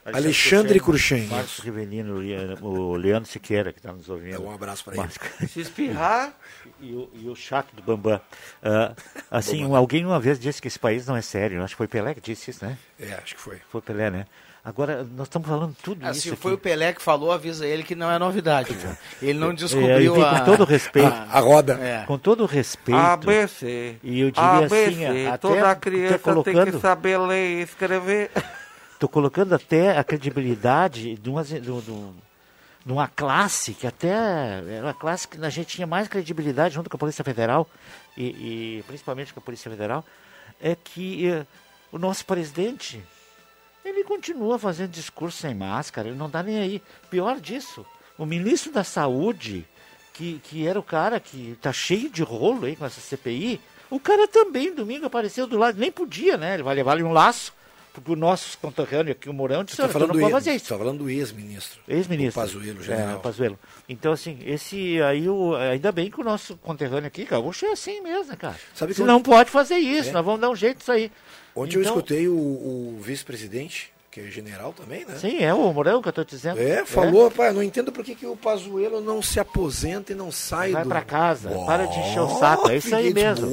[0.04, 1.26] Alexandre Cruxem.
[1.28, 4.42] Marcos Rivelino, o Leandro- o Leandro Siqueira, que está nos ouvindo.
[4.44, 5.08] Um abraço para ele.
[5.48, 6.32] Se espirrar.
[6.80, 8.20] E o, e o chato do Bambam.
[8.62, 8.92] Ah,
[9.30, 11.62] assim, um- alguém uma vez disse que esse país não é sério.
[11.62, 12.76] Acho que foi Pelé que disse isso, né?
[12.98, 13.58] É, acho que foi.
[13.70, 14.26] Foi Pelé, né?
[14.64, 16.20] Agora, nós estamos falando tudo Ah, isso.
[16.20, 16.36] se aqui.
[16.40, 18.76] foi o Pelé que falou, avisa ele que não é novidade.
[19.20, 20.38] Ele não É, descobriu e a...
[20.40, 21.74] com todo respeito, a- roda.
[21.82, 22.04] É.
[22.06, 22.96] Com todo respeito.
[22.96, 23.96] ABC.
[24.04, 27.62] E eu diria ABC, assim, até toda tô criança tem colocando- que saber ler e
[27.62, 28.30] escrever.
[29.02, 32.14] Estou colocando até a credibilidade de uma, de, de um-
[32.86, 36.96] uma classe que até era uma classe que a gente tinha mais credibilidade junto com
[36.96, 37.68] a Polícia Federal
[38.16, 38.26] e,
[38.78, 40.04] e principalmente com a Polícia Federal,
[40.60, 41.44] é que eh,
[41.90, 43.02] o nosso presidente
[43.84, 46.80] ele continua fazendo discurso sem máscara, ele não está nem aí.
[47.10, 47.84] Pior disso,
[48.16, 49.66] o ministro da Saúde,
[50.14, 53.98] que, que era o cara que está cheio de rolo aí com essa CPI, o
[53.98, 56.54] cara também domingo apareceu do lado, nem podia, né?
[56.54, 57.52] Ele vai levar ali um laço
[58.00, 60.52] pro nosso conterrâneo aqui, o Mourão, disse, está "Olha, tu falando, não do pode fazer
[60.54, 60.68] isso.
[60.68, 61.80] tá falando do ex-ministro.
[61.86, 62.40] Ex-ministro.
[62.40, 63.16] O Pazuello, É, general.
[63.16, 63.58] o Pazuello.
[63.88, 68.00] Então, assim, esse aí, o, ainda bem que o nosso conterrâneo aqui, gaúcho, é assim
[68.00, 68.56] mesmo, né, cara?
[68.74, 70.12] Sabe que Você não pode fazer isso, É.
[70.12, 71.10] nós vamos dar um jeito disso aí.
[71.54, 75.16] Ontem eu Então- escutei o, o vice-presidente, que é general também, né?
[75.18, 76.58] Sim, é o Mourão que eu tô dizendo.
[76.60, 80.14] É, falou, pai, eu não entendo por que, que o Pazuello não se aposenta e
[80.14, 80.88] não sai Vai do...
[80.88, 83.46] pra casa, Ó, para de encher o saco, é isso aí mesmo.
[83.46, 83.52] de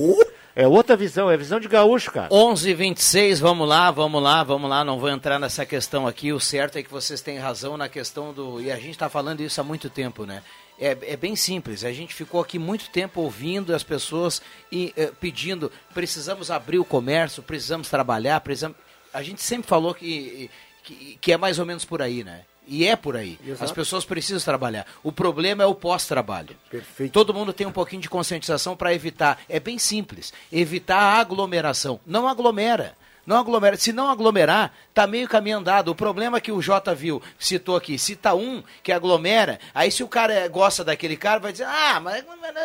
[0.60, 2.28] É outra visão, é visão de gaúcho, cara.
[2.30, 4.84] 11 26 vamos lá, vamos lá, vamos lá.
[4.84, 6.34] Não vou entrar nessa questão aqui.
[6.34, 8.60] O certo é que vocês têm razão na questão do.
[8.60, 10.43] E a gente está falando isso há muito tempo, né?
[10.78, 11.86] É, é bem simples.
[11.86, 16.84] A gente ficou aqui muito tempo ouvindo as pessoas e eh, pedindo: precisamos abrir o
[16.84, 18.76] comércio, precisamos trabalhar, precisamos.
[19.14, 20.51] A gente sempre falou que,
[20.84, 22.41] que, que é mais ou menos por aí, né?
[22.70, 23.39] E é por aí.
[23.43, 23.63] Exato.
[23.63, 24.86] As pessoas precisam trabalhar.
[25.03, 26.55] O problema é o pós-trabalho.
[26.70, 27.11] Perfeito.
[27.11, 29.41] Todo mundo tem um pouquinho de conscientização para evitar.
[29.49, 30.32] É bem simples.
[30.51, 31.99] Evitar a aglomeração.
[32.05, 32.95] Não aglomera.
[33.26, 33.76] Não aglomera.
[33.76, 35.89] Se não aglomerar, tá meio caminho andado.
[35.89, 40.07] O problema que o Jota viu, citou aqui, cita um que aglomera, aí se o
[40.07, 42.24] cara eh, gosta daquele cara, vai dizer, ah, mas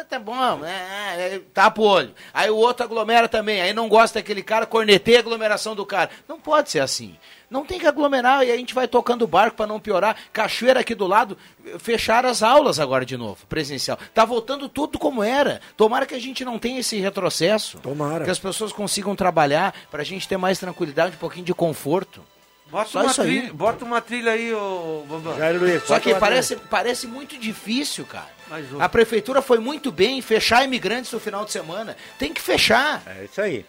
[0.08, 2.14] tá bom, é, é, tapa o olho.
[2.32, 6.08] Aí o outro aglomera também, aí não gosta daquele cara, corneteia a aglomeração do cara.
[6.26, 7.14] Não pode ser assim.
[7.54, 10.16] Não tem que aglomerar e a gente vai tocando o barco para não piorar.
[10.32, 11.38] Cachoeira aqui do lado,
[11.78, 13.96] fecharam as aulas agora de novo, presencial.
[14.12, 15.60] Tá voltando tudo como era.
[15.76, 17.78] Tomara que a gente não tenha esse retrocesso.
[17.78, 18.24] Tomara.
[18.24, 22.20] Que as pessoas consigam trabalhar para a gente ter mais tranquilidade, um pouquinho de conforto.
[22.70, 23.28] Bota, Só uma isso aí.
[23.38, 25.34] trilha, bota uma trilha aí, ô Bambam.
[25.86, 28.26] Só que parece, parece muito difícil, cara.
[28.50, 31.96] Mas o- A prefeitura foi muito bem em fechar imigrantes no final de semana.
[32.18, 33.00] Tem que fechar.
[33.06, 33.64] É isso aí.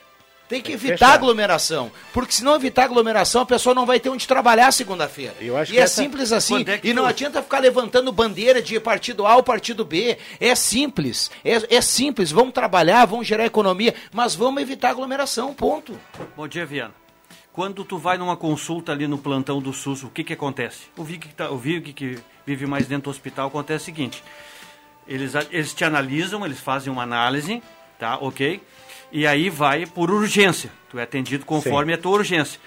[0.48, 1.14] Tem que que evitar fechar.
[1.14, 1.92] aglomeração.
[2.14, 5.34] Porque se não evitar aglomeração, a pessoa não vai ter onde trabalhar segunda-feira.
[5.42, 6.64] E que é essa- simples assim.
[6.68, 10.18] É e não tu- adianta ficar levantando bandeira de partido A ou partido B.
[10.40, 11.32] É simples.
[11.44, 12.32] É, é simples.
[12.32, 16.00] Vamos trabalhar, vamos gerar economia, mas vamos evitar aglomeração, ponto.
[16.38, 16.94] Bom dia, Viana.
[17.52, 20.82] Quando tu vai numa consulta ali no plantão do SUS, o que que acontece?
[20.98, 24.22] O Vic que, tá, o Vic que vive mais dentro do hospital, acontece o seguinte.
[25.08, 27.64] Eles, eles te analisam, eles fazem uma análise,
[27.98, 28.18] tá?
[28.18, 28.62] Ok?
[29.12, 30.72] E aí vai por urgência.
[30.90, 32.60] Tu é atendido conforme a tua urgência.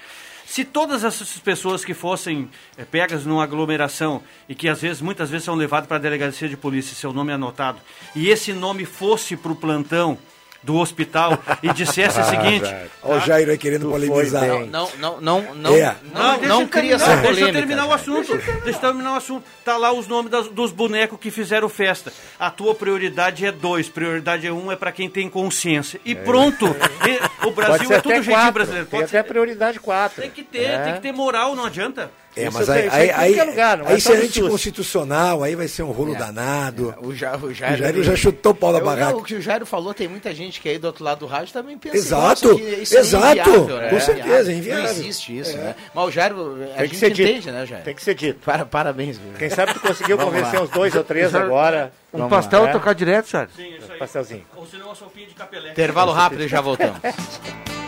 [0.47, 5.29] Se todas essas pessoas que fossem eh, pegas numa aglomeração e que às vezes, muitas
[5.29, 7.79] vezes são levadas para a delegacia de polícia, seu nome é anotado,
[8.17, 10.17] e esse nome fosse para o plantão
[10.63, 12.67] do hospital e dissesse o seguinte...
[13.03, 14.45] Olha o Jair aí querendo polemizar.
[14.47, 15.97] Não, não, não, não, não, É.
[16.13, 17.59] não, deixa não cria terminar, essa Deixa eu polêmica.
[17.59, 18.37] terminar o assunto.
[18.37, 19.45] Deixa eu terminar o assunto.
[19.65, 22.13] Tá lá os nomes das- dos bonecos que fizeram festa.
[22.39, 23.89] A tua prioridade é dois.
[23.89, 26.01] Prioridade é um é para quem tem consciência.
[26.05, 26.67] E pronto.
[27.07, 28.87] E- O Brasil ser é tudo jeitinho quatro, brasileiro.
[28.87, 30.21] Tem Pode até prioridade 4.
[30.23, 32.11] Tem que ter, tem que ter moral, não adianta.
[32.39, 35.55] É, Isso mas aí, isso aí, aí, lugar, não é aí se é anticonstitucional, aí
[35.57, 36.95] vai ser um rolo danado.
[37.03, 39.17] O, Ja, o O Jairo, Jairo já chutou o pau da barraca.
[39.17, 41.53] O que o Jairo falou, tem muita gente que aí do outro lado do rádio
[41.53, 43.89] também pensa Exato, "Nossa, que isso é exato, inviável, né?
[43.91, 44.85] com certeza, é inviável.
[44.85, 45.61] Não existe isso, É.
[45.61, 45.75] né?
[45.95, 47.29] Mas o Jairo, a Tem que gente ser dito.
[47.31, 47.85] entende, né, Jairo?
[47.85, 48.39] Tem que ser dito.
[48.45, 49.19] Para, parabéns.
[49.19, 49.33] viu?
[49.39, 51.93] Quem sabe tu conseguiu convencer uns dois ou três agora.
[52.13, 52.73] Um Vamos pastel lá, é?
[52.73, 53.51] tocar direto, Charles?
[53.55, 53.99] Sim, isso aí.
[53.99, 54.45] Pastelzinho.
[54.57, 55.71] Ou senão uma sopinha de capelé.
[55.73, 56.99] Intervalo rápido e já voltamos.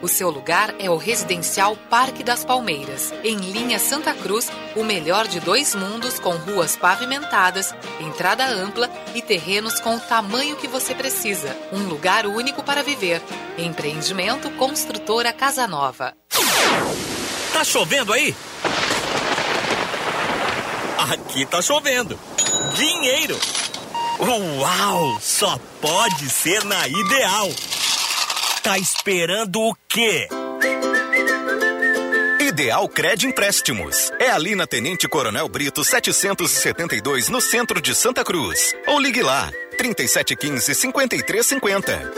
[0.00, 5.26] O seu lugar é o Residencial Parque das Palmeiras, em linha Santa Cruz, o melhor
[5.26, 10.94] de dois mundos com ruas pavimentadas, entrada ampla e terrenos com o tamanho que você
[10.94, 11.56] precisa.
[11.72, 13.20] Um lugar único para viver.
[13.58, 16.14] Empreendimento Construtora Casa Nova.
[17.52, 18.34] Tá chovendo aí?
[21.12, 22.16] Aqui tá chovendo.
[22.76, 23.36] Dinheiro.
[24.20, 25.18] Uau!
[25.20, 27.50] Só pode ser na Ideal.
[28.62, 30.28] Tá esperando o quê?
[32.40, 34.10] Ideal Cred Empréstimos.
[34.18, 38.74] É ali na Tenente Coronel Brito 772, no centro de Santa Cruz.
[38.86, 42.17] Ou ligue lá, 3715 5350.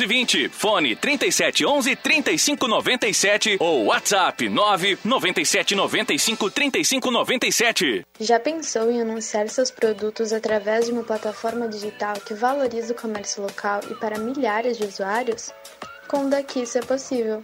[0.01, 0.49] 999-11-520.
[0.49, 4.49] Fone 3711-3597 ou WhatsApp
[6.53, 8.05] 3597.
[8.19, 13.43] Já pensou em anunciar seus produtos através de uma plataforma digital que valoriza o comércio
[13.43, 15.51] local e para milhares de usuários?
[16.07, 17.43] Com o Daqui isso é possível.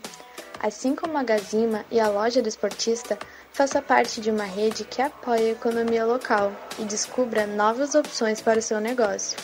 [0.60, 3.18] Assim como a Gazima e a loja do esportista,
[3.52, 8.60] faça parte de uma rede que apoia a economia local e descubra novas opções para
[8.60, 9.38] o seu negócio.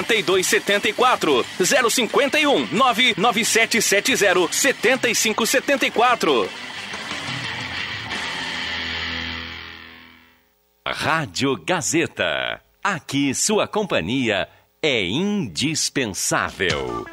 [0.00, 1.44] 8274
[1.90, 6.48] 051 99770 7574.
[10.86, 12.60] Rádio Gazeta.
[12.82, 14.48] Aqui sua companhia
[14.82, 17.04] é indispensável.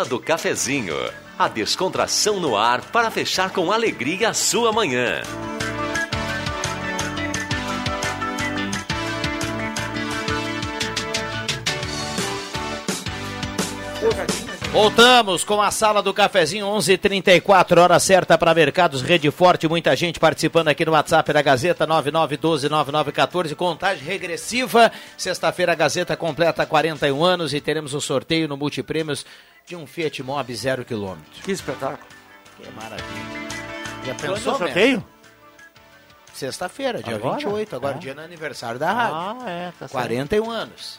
[0.00, 0.96] Sala do Cafezinho.
[1.38, 5.20] A descontração no ar para fechar com alegria a sua manhã.
[14.72, 19.66] Voltamos com a sala do cafezinho 11:34 hora certa para Mercados Rede Forte.
[19.66, 23.54] Muita gente participando aqui no WhatsApp da Gazeta 99129914.
[23.56, 24.92] Contagem regressiva.
[25.16, 29.26] Sexta-feira a Gazeta completa 41 anos e teremos o sorteio no Multiprêmios
[29.70, 31.14] de um Fiat Mobi 0 km.
[31.44, 32.00] Que espetáculo.
[32.56, 33.04] Que maravilha.
[34.04, 35.04] Já Quando pensou, é o sorteio?
[36.34, 37.36] Sexta-feira, dia Agora?
[37.36, 37.98] 28, agora É.
[38.00, 39.14] dia do aniversário da rádio.
[39.44, 39.92] Ah, é, tá certo.
[39.92, 40.98] 41 anos.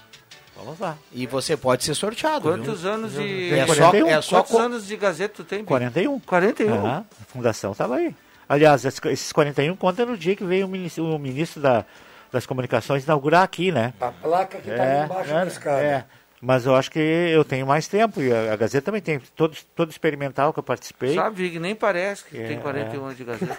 [0.55, 0.95] Vamos lá.
[1.11, 2.43] E você pode ser sorteado.
[2.49, 2.91] Quantos viu?
[2.93, 3.53] anos de.
[3.53, 4.07] É só, 41?
[4.07, 5.59] é só Quantos co- anos de Gazeta tu tem?
[5.59, 5.65] Bi?
[5.65, 6.19] 41.
[6.21, 6.85] 41.
[6.87, 8.15] Ah, a fundação estava aí.
[8.47, 11.83] Aliás, esse- esses 41 conta no dia que veio o ministro, o ministro da-
[12.31, 13.93] das comunicações inaugurar aqui, né?
[13.99, 15.81] A placa que tá ali embaixo da escada.
[15.83, 16.05] É.
[16.41, 19.19] Mas eu acho que eu tenho mais tempo e a, a Gazeta também tem.
[19.35, 21.13] Todo, todo experimental que eu participei.
[21.13, 23.05] Sabe, Vig, nem parece que É, tem 41 é.
[23.05, 23.57] anos de Gazeta.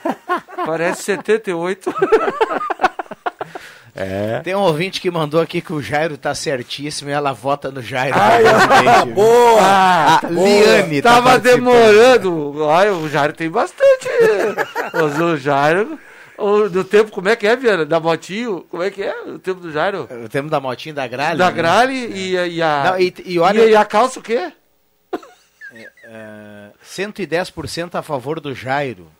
[0.67, 1.95] parece 78.
[3.95, 4.41] É.
[4.41, 7.83] Tem um ouvinte que mandou aqui que o Jairo tá certíssimo e ela vota no
[7.83, 8.17] Jairo.
[8.19, 8.43] Ai,
[9.05, 9.13] viu?
[9.15, 9.61] boa!
[9.63, 11.65] A Liane tá Tava participando.
[11.75, 12.63] demorando.
[12.65, 14.09] Olha, o Jairo tem bastante.
[14.95, 15.99] Mas o Jairo.
[16.43, 17.85] O, do tempo, como é que é, Viana?
[17.85, 18.67] Da Motinho?
[18.71, 19.23] Como é que é?
[19.23, 20.09] O tempo do Jairo?
[20.25, 21.37] O tempo da motinha da Gralha.
[21.39, 21.57] Da né?
[21.57, 22.85] Grale e, a- e a.
[22.93, 24.53] Não, e- e olha- e a calça o quê?
[26.05, 29.11] É, 110% a favor do Jairo.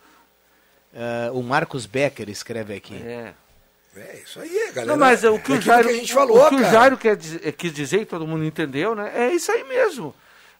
[0.95, 2.97] É, o Marcos Becker escreve aqui.
[3.03, 3.33] É.
[3.95, 4.87] É isso aí, galera.
[4.87, 6.65] Não, mas o que É o Jairo, que a gente falou, o que o.
[6.65, 9.13] Jairo quer quis dizer, e todo mundo entendeu, né?
[9.15, 10.15] É isso aí mesmo.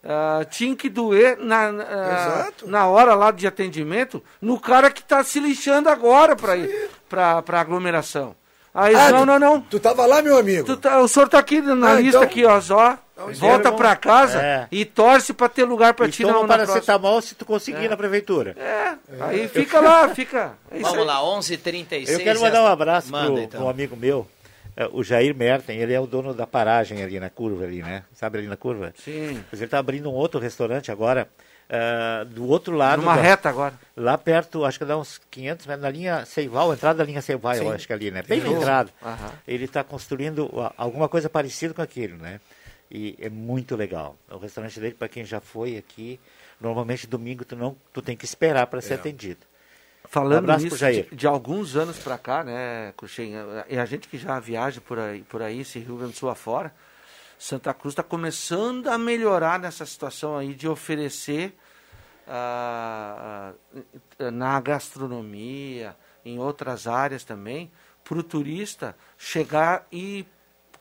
[0.05, 5.01] Ah, tinha que doer na, na, ah, na hora lá de atendimento no cara que
[5.01, 8.35] está se lixando agora para ir para a aglomeração.
[8.75, 9.61] Aí, Ah, não, tu- não, não.
[9.61, 10.65] Tu tava lá, meu amigo?
[10.65, 12.99] Tu tá- o senhor tá aqui na Ah, lista então- aqui, ó, só.
[13.39, 14.67] Volta então- para casa É.
[14.73, 17.97] e torce para ter lugar para ti toma na, um paracetamol se tu conseguir na
[17.97, 18.57] prefeitura.
[18.59, 20.55] É, aí fica lá, fica.
[20.71, 21.05] É Vamos aí.
[21.05, 22.09] lá, 11h36.
[22.09, 23.61] Eu quero mandar um abraço Manda, pro, então.
[23.61, 24.42] pro um amigo meu, é,
[24.93, 28.05] o Jair Merten, ele é o dono da paragem ali na curva ali, né?
[28.15, 28.93] Sabe ali na curva?
[28.97, 29.45] Sim.
[29.51, 31.29] Mas ele tá abrindo um outro restaurante agora,
[31.69, 33.01] ah, do outro lado.
[33.03, 33.75] Numa da- reta agora.
[33.97, 37.55] Lá perto, acho que dá uns 500 metros, na linha Seival, entrada da linha Seival,
[37.55, 38.23] eu acho que ali, né?
[38.23, 38.91] Bem na entrada.
[39.03, 39.31] Aham.
[39.47, 42.41] Ele está construindo alguma coisa parecida com aquilo, né?
[42.91, 44.17] E é muito legal.
[44.31, 46.21] O restaurante dele, para quem já foi aqui,
[46.61, 48.97] normalmente domingo tu não, tu tem que esperar para ser É.
[48.97, 49.41] atendido.
[50.13, 51.07] Um Falando nisso, Jair.
[51.09, 53.33] de, de alguns anos pra cá, né, Cruxem,
[53.69, 56.29] e a gente que já viaja por aí, por aí, esse Rio Grande do Sul
[56.29, 56.71] afora,
[57.39, 61.57] Santa Cruz está começando a melhorar nessa situação aí de oferecer
[62.29, 63.53] ah,
[64.19, 67.71] ah, na gastronomia, em outras áreas também,
[68.05, 70.27] para o turista chegar e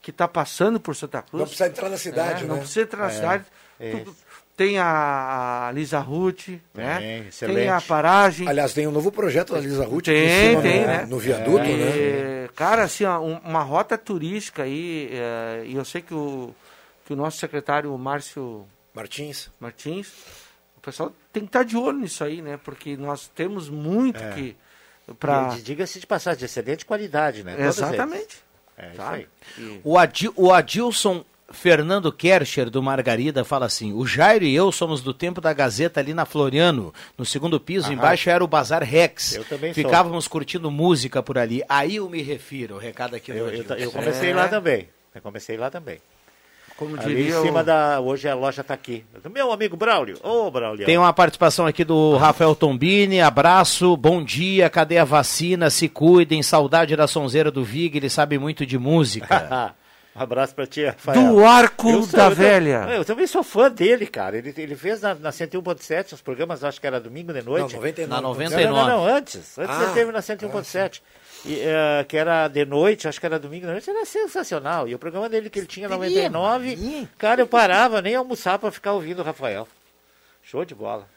[0.02, 1.40] que está passando por Santa Cruz.
[1.40, 2.62] Não precisa entrar na cidade, É, Não né?
[2.62, 3.46] precisa entrar na É, cidade.
[3.80, 4.16] é Tu-
[4.56, 6.98] tem a, Lisa Ruth, né?
[7.00, 7.68] Tem, tem excelente.
[7.70, 8.48] a paragem.
[8.48, 11.06] Aliás, tem um novo projeto da Lisa Ruth aqui em Tem, cima, tem, no, né?
[11.10, 12.50] no viaduto, E, né?
[12.56, 16.54] Cara, assim, ó, um- uma rota turística aí, é, e eu sei que o,
[17.06, 19.50] que o nosso secretário Márcio Martins.
[19.60, 20.10] Martins,
[20.78, 22.60] o pessoal tem que estar de olho nisso aí, né?
[22.64, 24.32] Porque nós temos muito É.
[24.32, 24.58] que.
[25.20, 25.56] Pra...
[25.58, 27.56] E Diga-se de passagem, de excelente qualidade, né?
[27.68, 28.38] Exatamente.
[28.78, 29.28] É aí.
[29.84, 31.24] O, Adi- o Adilson
[31.54, 36.00] Fernando Kercher, do Margarida, fala assim: o Jairo e eu somos do tempo da Gazeta
[36.00, 36.94] ali na Floriano.
[37.18, 37.94] No segundo piso, Aham.
[37.94, 39.36] embaixo era o Bazar Rex.
[39.36, 39.84] Eu também sou.
[39.84, 41.64] Ficávamos curtindo música por ali.
[41.70, 44.36] Aí eu me refiro, o recado aqui do Eu, eu, eu comecei É.
[44.36, 44.88] lá também.
[45.14, 46.00] Eu comecei lá também.
[46.78, 48.00] Como Ali diria em cima o- da.
[48.00, 49.04] Hoje a loja está aqui.
[49.32, 50.18] Meu amigo Braulio.
[50.24, 50.86] Ô, Braulio.
[50.86, 53.22] Tem uma participação aqui do Rafael Tombini.
[53.22, 54.68] Abraço, bom dia.
[54.68, 55.70] Cadê a vacina?
[55.70, 56.42] Se cuidem.
[56.42, 57.98] Saudade da sonzeira do Vig.
[57.98, 59.76] Ele sabe muito de música.
[60.14, 61.34] Um abraço pra ti, Rafael.
[61.34, 62.88] Do Arco Eu sou- da eu tam- Velha.
[62.96, 64.38] Eu também sou fã dele, cara.
[64.38, 67.72] Ele, ele fez na, na 101.7 os programas, acho que era domingo de noite.
[67.74, 68.10] Não, 99.
[68.10, 68.66] Na Não, 99.
[68.76, 69.58] não, não, antes.
[69.58, 71.02] Antes Ah, ele teve na 101.7.
[71.46, 74.88] E, eh, que era de noite, acho que era domingo de noite, era sensacional.
[74.88, 78.92] E o programa dele que ele tinha 99, cara, eu parava nem almoçar pra ficar
[78.94, 79.68] ouvindo o Rafael.
[80.44, 81.08] Show de bola.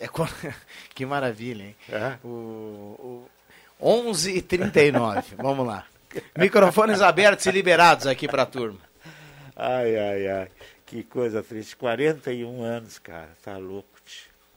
[0.00, 0.08] É
[0.94, 1.76] que maravilha, hein?
[1.88, 2.14] É.
[2.24, 3.24] O,
[3.78, 5.22] o 11h39.
[5.38, 5.84] Vamos lá.
[6.36, 8.78] Microfones abertos e liberados aqui pra turma.
[9.56, 10.48] Ai, ai, ai.
[10.86, 11.76] Que coisa triste.
[11.76, 13.30] 41 anos, cara.
[13.42, 13.88] Tá louco.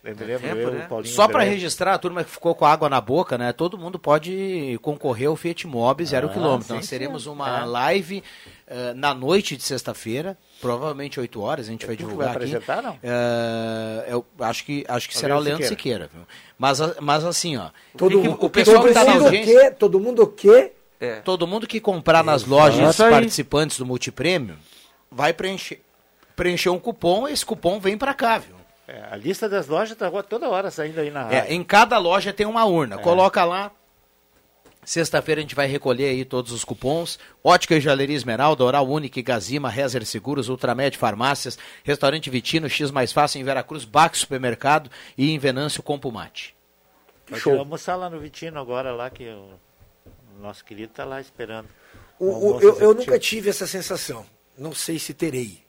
[0.04, 0.86] lembro tempo, eu, né?
[0.86, 3.52] o Paulinho Só para registrar, a turma que ficou com água na boca, né?
[3.54, 6.68] Todo mundo pode concorrer ao Fiat Mob zero Ah, quilômetro.
[6.68, 7.30] sim, Nós teremos sim.
[7.30, 7.66] uma É.
[7.66, 8.24] live
[8.68, 12.38] eh, na noite de sexta-feira, provavelmente 8 horas, a gente vai tu que divulgar vai
[12.44, 12.56] aqui.
[12.56, 13.00] apresentar, não?
[13.02, 16.08] Eh, eu acho que, acho que O será o Leandro Siqueira.
[16.14, 16.24] viu?
[16.58, 19.12] Mas, a- mas assim, ó, Todo, o, que que- o pessoal que todo está na
[19.14, 19.62] mundo o audiência...
[19.62, 19.72] quê?
[19.72, 20.72] Todo mundo o quê?
[21.00, 21.16] É.
[21.22, 23.12] Todo mundo que comprar nas lojas Isso aí.
[23.12, 24.58] participantes do multiprêmio
[25.12, 25.82] vai preencher
[26.36, 28.56] preencher um cupom, esse cupom vem para cá, viu?
[28.88, 31.38] É, a lista das lojas está toda hora saindo aí na rádio.
[31.38, 32.96] É, em cada loja tem uma urna.
[32.96, 32.98] É.
[33.00, 33.72] Coloca lá.
[34.84, 37.18] Sexta-feira a gente vai recolher aí todos os cupons.
[37.44, 43.12] Ótica e Joalheria Esmeralda, Oral Unique, Gazima, Rezer Seguros, Ultramed Farmácias, Restaurante Vitino, X Mais
[43.12, 46.54] Fácil em Veracruz, Bax Supermercado e em Venâncio Compumate.
[47.34, 47.58] Show.
[47.58, 49.50] almoçar lá no Vitino agora, lá que o
[50.40, 51.68] nosso querido está lá esperando.
[52.20, 54.26] O- o- eu, eu nunca tive essa sensação.
[54.58, 55.64] Não sei se terei.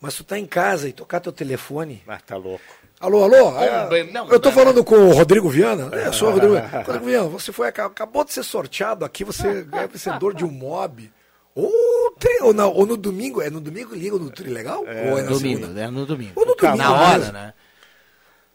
[0.00, 2.02] Mas tu tá em casa e tocar teu telefone.
[2.08, 2.64] Ah, tá louco.
[2.98, 3.50] Alô, alô?
[3.52, 4.56] Não, É, não, eu tô não.
[4.56, 5.88] falando com o Rodrigo Viana.
[5.94, 6.68] É, sou o Rodrigo Viana.
[6.84, 11.10] Rodrigo Viana, você foi, acabou de ser sorteado aqui, você é vencedor de um mob.
[11.54, 14.80] Ou, tri- ou, na- ou no domingo, é no domingo liga no Tri Legal?
[14.80, 15.80] ou é na domingo, segunda?
[15.80, 16.32] é no domingo.
[16.36, 17.32] Ou no domingo Na hora, mesmo.
[17.32, 17.54] né?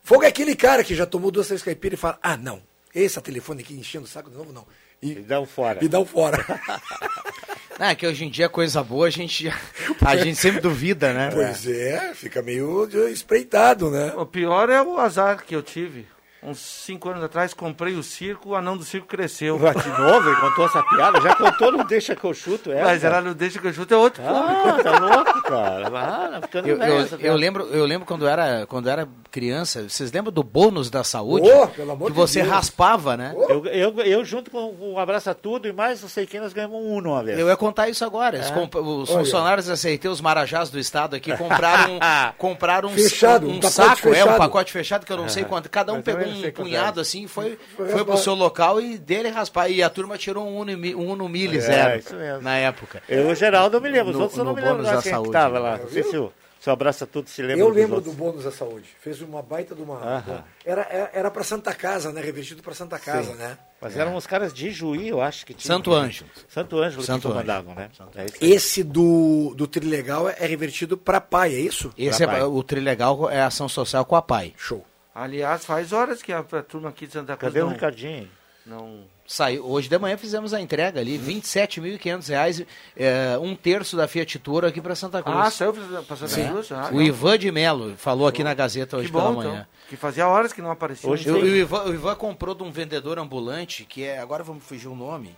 [0.01, 2.61] Fogo é aquele cara que já tomou duas, três caipiras e fala, ah, não,
[2.93, 4.65] esse telefone aqui enchendo o saco de novo, não.
[5.01, 5.79] E, dá um fora.
[5.83, 6.43] E um fora.
[7.77, 9.51] Não, é que hoje em dia coisa boa a gente,
[10.05, 11.29] a gente sempre duvida, né?
[11.33, 14.13] Pois é, fica meio espreitado, né?
[14.15, 16.07] O pior é o azar que eu tive.
[16.45, 19.57] Uns cinco anos atrás, comprei o circo, o anão do circo cresceu.
[19.57, 21.19] De novo, ele contou essa piada?
[21.21, 22.83] Já contou, não deixa que eu chuto ela.
[22.85, 24.83] Mas ela não deixa que eu chute, é outro Ah, público.
[24.83, 25.87] tá louco, cara.
[25.95, 30.31] Ah, ficando Eu, eu, eu lembro, eu lembro quando era, quando era criança, vocês lembram
[30.31, 31.49] do bônus da saúde?
[31.49, 32.53] Oh, pelo amor que de você Deus.
[32.53, 33.33] raspava, né?
[33.49, 36.77] Eu, eu, eu junto com o Abraça Tudo e mais não sei quem, nós ganhamos
[36.79, 37.37] um Uno uma vez.
[37.39, 38.37] Eu ia contar isso agora.
[38.37, 38.41] É?
[38.41, 39.19] Os Olha.
[39.19, 41.99] funcionários CIT, os marajás do estado aqui, compraram,
[42.37, 44.37] compraram um, Fechado, um, um saco, é um fechado.
[44.37, 45.45] pacote fechado que eu não sei É.
[45.45, 45.69] quanto.
[45.69, 47.01] Cada um Eu pegou não sei um punhado é.
[47.01, 49.69] assim foi, Foi foi pro seu local e dele raspar.
[49.69, 52.41] E a turma tirou um Uno, um Uno Mille É, zero isso mesmo.
[52.41, 53.01] na época.
[53.07, 54.09] Eu, o Geraldo, eu me lembro.
[54.11, 55.31] Os No- outros eu não me lembro da quem é que saúde.
[55.31, 55.77] tava lá.
[55.77, 58.13] Não sei se o, se o Abraça Tudo se lembra Eu lembro outros.
[58.15, 58.87] do bônus da saúde.
[59.01, 59.97] Fez uma baita de uma.
[59.97, 60.43] Aham.
[60.65, 62.21] Era, era, era pra Santa Casa, né?
[62.21, 63.37] Revestido pra Santa Casa, Sim.
[63.37, 63.57] né?
[63.79, 65.67] Mas eram uns caras de Juí, eu acho que tinha.
[65.71, 66.27] Santo Ângelo.
[66.47, 67.33] Santo Ângelo Santo que Ângelo.
[67.33, 67.89] comandavam, né?
[68.15, 68.25] É.
[68.41, 71.93] Esse do, do Trilegal é revertido pra pai, é isso?
[71.95, 74.53] Esse é, o Trilegal é ação social com a PAI.
[74.57, 74.83] Show.
[75.15, 78.29] Aliás, faz horas que a, a turma aqui de Santa Cruz Cadê o não, Ricardinho?
[78.65, 79.15] não...
[79.27, 82.63] Saiu, hoje de manhã fizemos a entrega ali, 27.500 reais,
[82.95, 85.35] é, um terço da Fiat Toro aqui para Santa Cruz.
[85.35, 86.47] Ah, saiu pra, pra Santa Sim.
[86.47, 86.71] Cruz?
[86.71, 87.01] Ah, o não.
[87.01, 89.51] Ivan de Melo falou aqui na Gazeta hoje Que bom, pela então.
[89.51, 89.67] manhã.
[89.89, 91.09] Que fazia horas que não aparecia.
[91.09, 94.63] Hoje o, o Ivan, o Ivan comprou de um vendedor ambulante, que é, agora vamos
[94.63, 95.35] fugir o nome,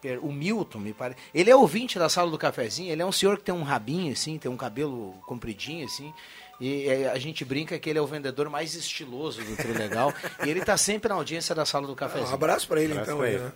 [0.00, 1.18] Per- o Milton, me parece.
[1.34, 4.12] Ele é ouvinte da sala do cafezinho, ele é um senhor que tem um rabinho
[4.12, 6.14] assim, tem um cabelo compridinho assim.
[6.60, 10.12] E é, a gente brinca que ele é o vendedor mais estiloso do Trilegal.
[10.44, 12.30] e ele tá sempre na audiência da sala do cafezinho.
[12.30, 13.18] Um abraço pra ele, Abraço então.
[13.18, 13.42] pra aí, ele.
[13.44, 13.52] né?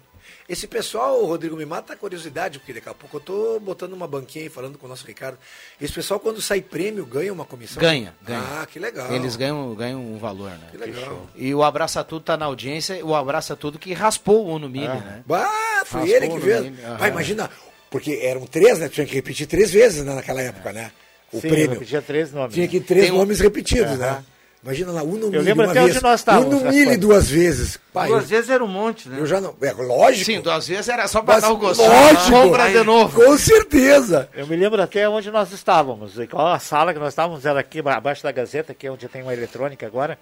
[0.48, 3.92] Esse pessoal, o Rodrigo, me mata a curiosidade, porque daqui a pouco eu tô botando
[3.92, 5.38] uma banquinha aí falando com o nosso Ricardo.
[5.80, 7.80] Esse pessoal, quando sai prêmio, ganha uma comissão?
[7.80, 8.40] Ganha, ganha.
[8.60, 9.12] Ah, que legal.
[9.12, 10.68] Eles ganham, ganham um valor, né?
[10.72, 11.26] Que legal.
[11.36, 14.86] E o Abraça Tudo tá na audiência, o Abraça Tudo que raspou o Uno Mille,
[14.88, 14.94] Ah.
[14.94, 15.22] né?
[15.24, 15.48] Bah,
[15.86, 16.96] foi Raspou ele que aham.
[16.98, 17.50] Pai, imagina,
[17.88, 18.88] porque eram três, né?
[18.88, 20.90] Tinha que repetir três vezes né, naquela época, né?
[21.32, 21.70] O Sim, prêmio.
[21.70, 22.54] repetia três nomes.
[22.54, 23.96] Tinha que três Tem um- nomes repetidos, Aham.
[23.98, 24.24] né?
[24.62, 25.94] Imagina lá, Uno Eu lembro uma até vez.
[25.96, 26.70] onde nós estávamos, Uno.
[26.70, 27.78] Mille duas vezes.
[27.94, 29.18] Pai, Duas eu- vezes era um monte, né?
[29.18, 29.54] Eu já não.
[29.62, 30.26] É lógico.
[30.26, 31.88] Sim, duas vezes era só pra Mas, dar o gostinho.
[31.88, 32.30] lógico.
[32.30, 33.24] Compra de novo.
[33.24, 34.28] Com certeza.
[34.34, 36.12] Eu me lembro até onde nós estávamos.
[36.30, 39.22] Qual a sala que nós estávamos era aqui abaixo da Gazeta, que é onde tem
[39.22, 40.18] uma eletrônica agora.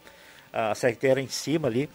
[0.53, 1.91] A CRT era em cima ali.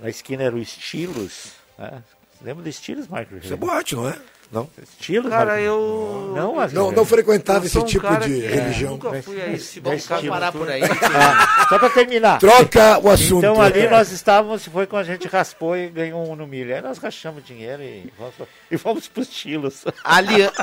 [0.00, 1.48] Na esquina era o Estilos.
[1.78, 2.02] Né?
[2.42, 3.36] Lembra do Estilos, Marco?
[3.36, 4.14] Isso é boate, não é?
[4.54, 4.68] Não.
[4.82, 6.32] Estilos, Cara, eu...
[6.34, 8.92] Não, Não, não frequentava Eu esse um tipo cara de que religião.
[8.92, 10.32] Nunca fui a esse mercado esquina.
[10.32, 10.82] parar por aí.
[10.84, 12.38] Ah, só para terminar.
[12.38, 13.38] Troca o assunto.
[13.38, 16.74] Então ali nós estávamos, foi quando a gente raspou e ganhou um no milho.
[16.74, 18.34] Aí nós rachamos dinheiro e vamos,
[18.70, 19.84] e fomos pros estilos.
[20.04, 20.48] Ali...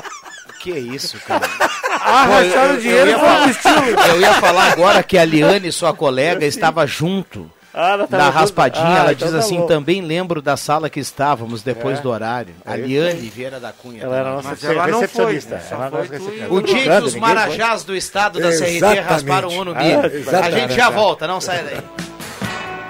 [0.60, 1.44] Que isso, cara?
[1.90, 4.00] Ah, Pô, eu- racharam eu- dinheiro eu ia e foram pro falar- estilo.
[4.14, 8.34] Eu ia falar agora que a Liane, sua colega, estava junto Ah, da junto?
[8.34, 8.84] raspadinha.
[8.86, 9.66] Ah, ela então diz tá assim, bom.
[9.66, 12.02] também lembro da sala que estávamos depois É.
[12.02, 12.54] do horário.
[12.66, 13.20] A É isso Liane.
[13.30, 14.02] Vieira da Cunha.
[14.02, 15.62] Ela era nossa Mas ela não foi, né?
[15.70, 16.52] Ela foi recepcionista.
[16.54, 20.74] O dia que os marajás do estado da CRT rasparam o Uno Ah, a gente
[20.74, 21.80] já volta, não sai daí.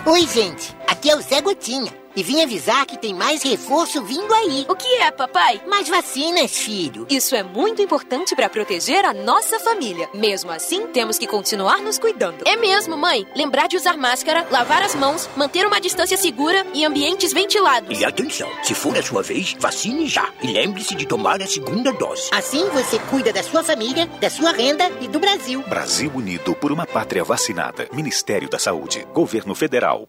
[0.04, 0.74] Oi, gente.
[0.88, 1.92] Aqui é o Zé Gotinha.
[2.14, 4.66] E vim avisar que tem mais reforço vindo aí.
[4.68, 5.62] O que é, papai?
[5.66, 7.06] Mais vacinas, filho.
[7.08, 10.08] Isso é muito importante para proteger a nossa família.
[10.12, 12.46] Mesmo assim, temos que continuar nos cuidando.
[12.46, 13.26] É mesmo, mãe.
[13.34, 17.98] Lembrar de usar máscara, lavar as mãos, manter uma distância segura e ambientes ventilados.
[17.98, 20.28] E atenção, se for a sua vez, vacine já.
[20.42, 22.28] E lembre-se de tomar a segunda dose.
[22.32, 25.62] Assim você cuida da sua família, da sua renda e do Brasil.
[25.62, 27.88] Brasil Unido por uma pátria vacinada.
[27.92, 29.06] Ministério da Saúde.
[29.12, 30.08] Governo Federal.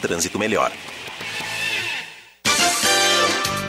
[0.00, 0.72] trânsito melhor.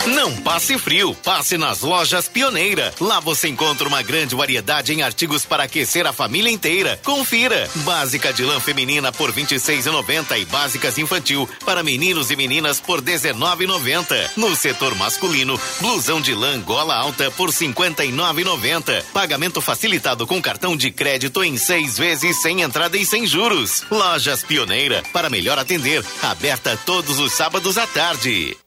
[0.08, 2.92] Não passe frio, passe nas lojas Pioneira.
[3.00, 7.00] Lá você encontra uma grande variedade em artigos para aquecer a família inteira.
[7.04, 7.70] Confira.
[7.76, 13.00] Básica de lã feminina por R$ 26,90 e básicas infantil para meninos e meninas por
[13.00, 14.32] R$ 19,90.
[14.38, 19.04] No setor masculino, blusão de lã gola alta por R$ 59,90.
[19.14, 23.84] Pagamento facilitado com cartão de crédito em seis vezes sem entrada e sem juros.
[23.92, 26.04] Lojas Pioneira para melhor atender.
[26.24, 28.58] Aberta todos os sábados à tarde.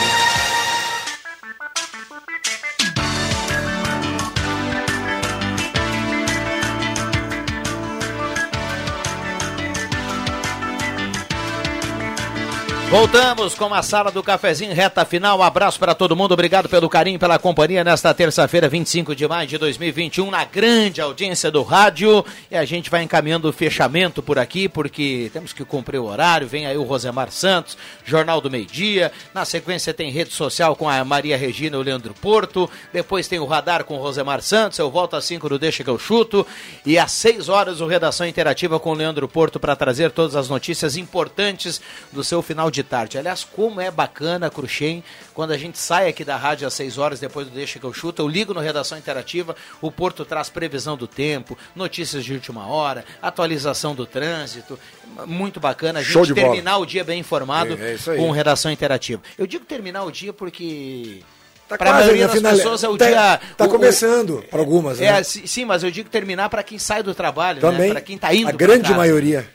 [12.91, 15.39] Voltamos com a sala do cafezinho, reta final.
[15.39, 16.33] Um abraço para todo mundo.
[16.33, 21.49] Obrigado pelo carinho, pela companhia nesta terça-feira, 25 de maio de 2021, na grande audiência
[21.49, 22.25] do rádio.
[22.51, 26.49] E a gente vai encaminhando o fechamento por aqui, porque temos que cumprir o horário.
[26.49, 29.09] Vem aí o Rosemar Santos, Jornal do Meio Dia.
[29.33, 32.69] Na sequência tem rede social com a Maria Regina e o Leandro Porto.
[32.91, 34.77] Depois tem o Radar com o Rosemar Santos.
[34.77, 36.45] Eu volto às 5 do Deixa que eu chuto.
[36.85, 40.49] E às 6 horas o Redação Interativa com o Leandro Porto para trazer todas as
[40.49, 41.81] notícias importantes
[42.11, 43.17] do seu final de de tarde.
[43.17, 45.03] Aliás, como é bacana, Cruxem,
[45.33, 47.93] quando a gente sai aqui da rádio às 6 horas, depois do Deixa que eu
[47.93, 52.67] chuto, eu ligo no Redação Interativa, o Porto traz previsão do tempo, notícias de última
[52.67, 54.77] hora, atualização do trânsito.
[55.25, 56.47] Muito bacana a gente de bola.
[56.47, 59.21] terminar o dia bem informado É, é com Redação Interativa.
[59.37, 61.21] Eu digo terminar o dia porque.
[61.67, 63.39] Tá para a maioria das final- pessoas é o tá- dia.
[63.55, 65.23] tá o- o- começando para algumas, É, né?
[65.23, 67.71] si- sim, mas eu digo terminar para quem sai do trabalho, né?
[67.71, 67.91] Também.
[67.91, 68.49] Para quem tá indo.
[68.49, 69.49] a grande maioria.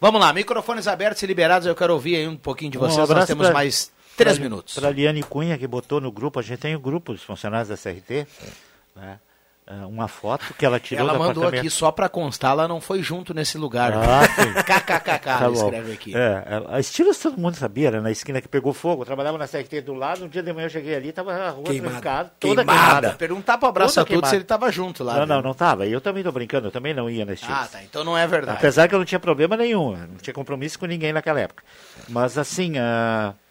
[0.00, 2.96] Vamos lá, microfones abertos e liberados, eu quero ouvir aí um pouquinho de vocês.
[2.98, 4.74] Nós abraço temos pra- mais três pra- minutos.
[4.74, 7.68] Para a Liane Cunha, que botou no grupo, a gente tem o grupo dos funcionários
[7.68, 8.26] da CRT,
[8.94, 9.18] né?
[9.70, 12.80] Ah, uma foto que ela tirou Ela do mandou aqui só para constar, ela não
[12.80, 13.92] foi junto nesse lugar.
[13.92, 14.22] Ah.
[14.64, 16.16] KKKK, Tá ela escreve aqui.
[16.16, 19.02] É, ela- Estilos todo mundo sabia, era na esquina que pegou fogo.
[19.02, 21.50] Eu trabalhava na CRT do lado, um dia de manhã eu cheguei ali, tava a
[21.50, 21.90] rua Queimada.
[21.92, 22.82] trancada, toda Queimada.
[22.82, 23.10] queimada.
[23.18, 24.28] Perguntar pro Abraço Toda a queimada.
[24.30, 25.34] se ele tava junto lá, Não, viu?
[25.34, 25.86] não, não tava.
[25.86, 27.54] E eu também tô brincando, eu também não ia na Estilos.
[27.58, 27.82] Ah, tá.
[27.82, 28.56] Então não é verdade.
[28.56, 31.62] Apesar que eu não tinha problema nenhum, não tinha compromisso com ninguém naquela época.
[32.08, 33.34] Mas assim, a.
[33.34, 33.47] a-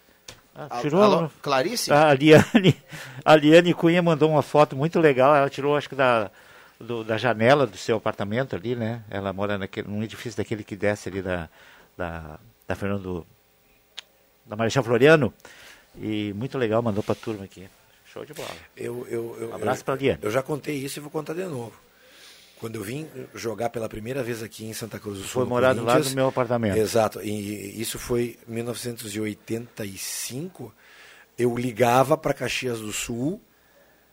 [0.70, 1.92] Al- tirou alô, Clarice?
[1.92, 2.76] A Liane,
[3.24, 5.36] a Liane Cunha mandou uma foto muito legal.
[5.36, 6.32] Ela tirou, acho que da,
[6.80, 9.04] do- da janela do seu apartamento ali, né?
[9.10, 11.48] Ela mora naquele, num edifício daquele que desce ali da,
[11.98, 13.26] da, da Fernando.
[14.46, 15.34] da Marechal Floriano.
[16.00, 17.68] E muito legal, mandou pra turma aqui.
[18.12, 18.50] Show de bola.
[18.76, 20.20] Eu, eu, eu, Um abraço eu, pra Liane.
[20.22, 21.74] Eu já contei isso e vou contar de novo.
[22.60, 25.32] Quando eu vim jogar pela primeira vez aqui em Santa Cruz do Sul.
[25.32, 26.78] Foi no morar do lado Corinthians, do meu apartamento.
[26.78, 27.22] Exato.
[27.22, 30.74] E isso foi em 1985.
[31.38, 33.40] Eu ligava para Caxias do Sul.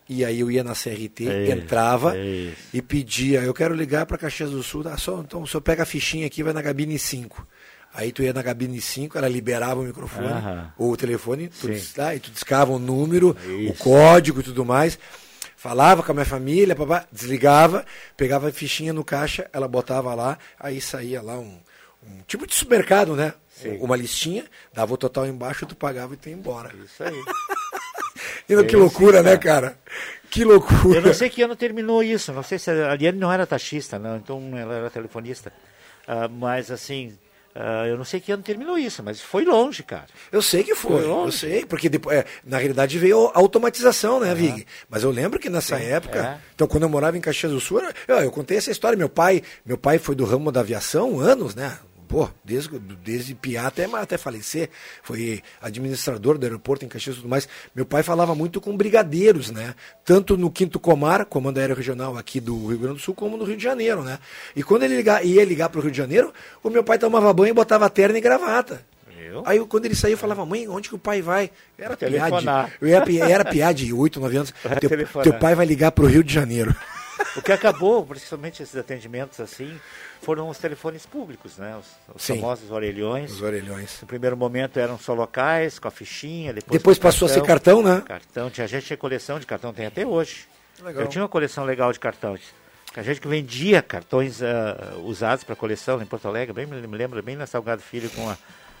[0.07, 4.19] E aí eu ia na CRT, É, entrava é e pedia, eu quero ligar para
[4.19, 6.61] Caxias do Sul, ah, só, então o senhor pega a fichinha aqui e vai na
[6.61, 7.47] cabine 5.
[7.91, 10.71] Aí tu ia na cabine 5, ela liberava o microfone, Aham.
[10.77, 11.67] ou o telefone, tu,
[11.97, 13.35] ah, e tu discava o número,
[13.67, 14.99] o código e tudo mais.
[15.65, 17.83] Falava com a minha família, papá, desligava,
[18.15, 21.59] pegava a fichinha no caixa, ela botava lá, aí saía lá um,
[22.03, 23.33] um tipo de supermercado, né?
[23.49, 23.79] Sim.
[23.79, 26.71] Uma listinha, dava o total embaixo, tu pagava e tu ia embora.
[26.85, 27.19] Isso aí.
[28.47, 29.75] E que loucura, né, cara.
[30.29, 30.99] Que loucura.
[30.99, 33.97] Eu não sei que ano terminou isso, não sei se a Liane não era taxista,
[33.97, 35.51] não, então ela era telefonista.
[36.07, 37.17] Ah, mas assim,
[37.55, 40.07] ah, eu não sei que ano terminou isso, mas foi longe, cara.
[40.29, 41.37] Eu sei que foi, Foi eu longe.
[41.37, 44.65] sei, porque depois, é, na realidade veio a automatização, né, Vig?
[44.89, 46.37] Mas eu lembro que nessa época, é.
[46.53, 49.41] então quando eu morava em Caxias do Sul, eu, eu contei essa história, meu pai,
[49.65, 51.77] meu pai foi do ramo da aviação anos, né?
[52.07, 54.69] Pô, desde, desde piar até, até falecer,
[55.03, 57.47] foi administrador do aeroporto em Caxias e tudo mais.
[57.75, 59.75] Meu pai falava muito com brigadeiros, né?
[60.03, 63.43] Tanto no Quinto Comar, comando aéreo regional aqui do Rio Grande do Sul, como no
[63.43, 64.19] Rio de Janeiro, né?
[64.55, 66.33] E quando ele liga- ia ligar para o Rio de Janeiro,
[66.63, 68.85] o meu pai tomava banho e botava terno e gravata.
[69.45, 71.49] Aí eu, quando ele saiu, eu falava, mãe, onde que o pai vai?
[71.77, 71.95] Era.
[71.97, 72.71] Telefonar.
[72.79, 74.53] Eu era, pi- era piade de 8, 9 anos.
[74.79, 74.89] Teu,
[75.23, 76.75] teu pai vai ligar pro Rio de Janeiro.
[77.37, 79.73] O que acabou, principalmente esses atendimentos assim,
[80.25, 81.77] foram os telefones públicos, né?
[81.77, 82.35] Os, os Sim.
[82.35, 83.31] famosos orelhões.
[83.31, 84.01] Os orelhões.
[84.01, 87.83] No primeiro momento eram só locais, com a fichinha, depois, Depois passou a ser cartão,
[87.83, 88.01] né?
[88.05, 90.47] Cartão, tinha gente que tinha coleção de cartão, tem até hoje.
[90.83, 91.03] Legal.
[91.03, 92.41] Eu tinha uma coleção legal de cartões.
[92.95, 97.21] A gente que vendia cartões ah, usados para coleção em Porto Alegre, bem, me lembro
[97.21, 98.37] bem na Salgado Filho com a,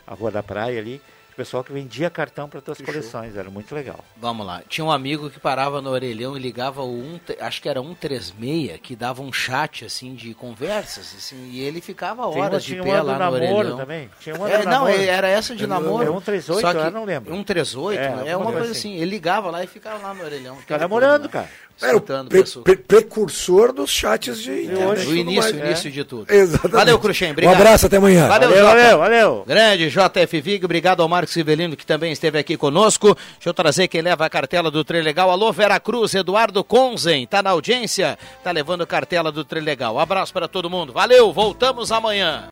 [0.07, 0.99] a Rua da Praia ali.
[1.35, 3.99] O pessoal que vendia cartão para suas coleções, era muito legal.
[4.15, 4.61] Vamos lá.
[4.69, 8.79] Tinha um amigo que parava no orelhão e ligava o um, acho que era 136,
[8.81, 12.71] que dava um chat assim de conversas, assim, e ele ficava Tinha uma- horas de
[12.71, 13.77] tinha pé uma do lá no namoro orelhão.
[13.77, 14.09] também.
[14.21, 14.93] Tinha uma é, do não, namoro.
[15.01, 16.03] era essa de Eu- namoro.
[16.03, 17.29] é 138, Só que, eu não lembro.
[17.35, 18.93] 138, É, é, alguma uma coisa assim.
[18.93, 19.01] assim.
[19.01, 20.55] Ele ligava lá e ficava lá no orelhão.
[20.55, 21.49] Fica namorando, cara.
[21.81, 25.07] Era o Escutando pre- pre- precursor dos chats de internet.
[25.07, 25.55] O início, mais.
[25.55, 26.31] o início de tudo.
[26.33, 26.71] Exatamente.
[26.73, 27.31] Valeu, Cruxem.
[27.31, 27.53] Obrigado.
[27.53, 28.29] Um abraço, até amanhã.
[28.29, 29.43] Valeu, Valeu, valeu, valeu.
[29.45, 33.15] Grande JF Vig, obrigado ao Marcos Rivelino, que também esteve aqui conosco.
[33.15, 35.31] Deixa eu trazer quem leva a cartela do Trilegal.
[35.31, 39.95] Alô, Vera Cruz, Eduardo Conzen, tá na audiência, tá levando cartela do Trilegal.
[39.95, 40.93] Um abraço para todo mundo.
[40.93, 42.43] Valeu, voltamos amanhã.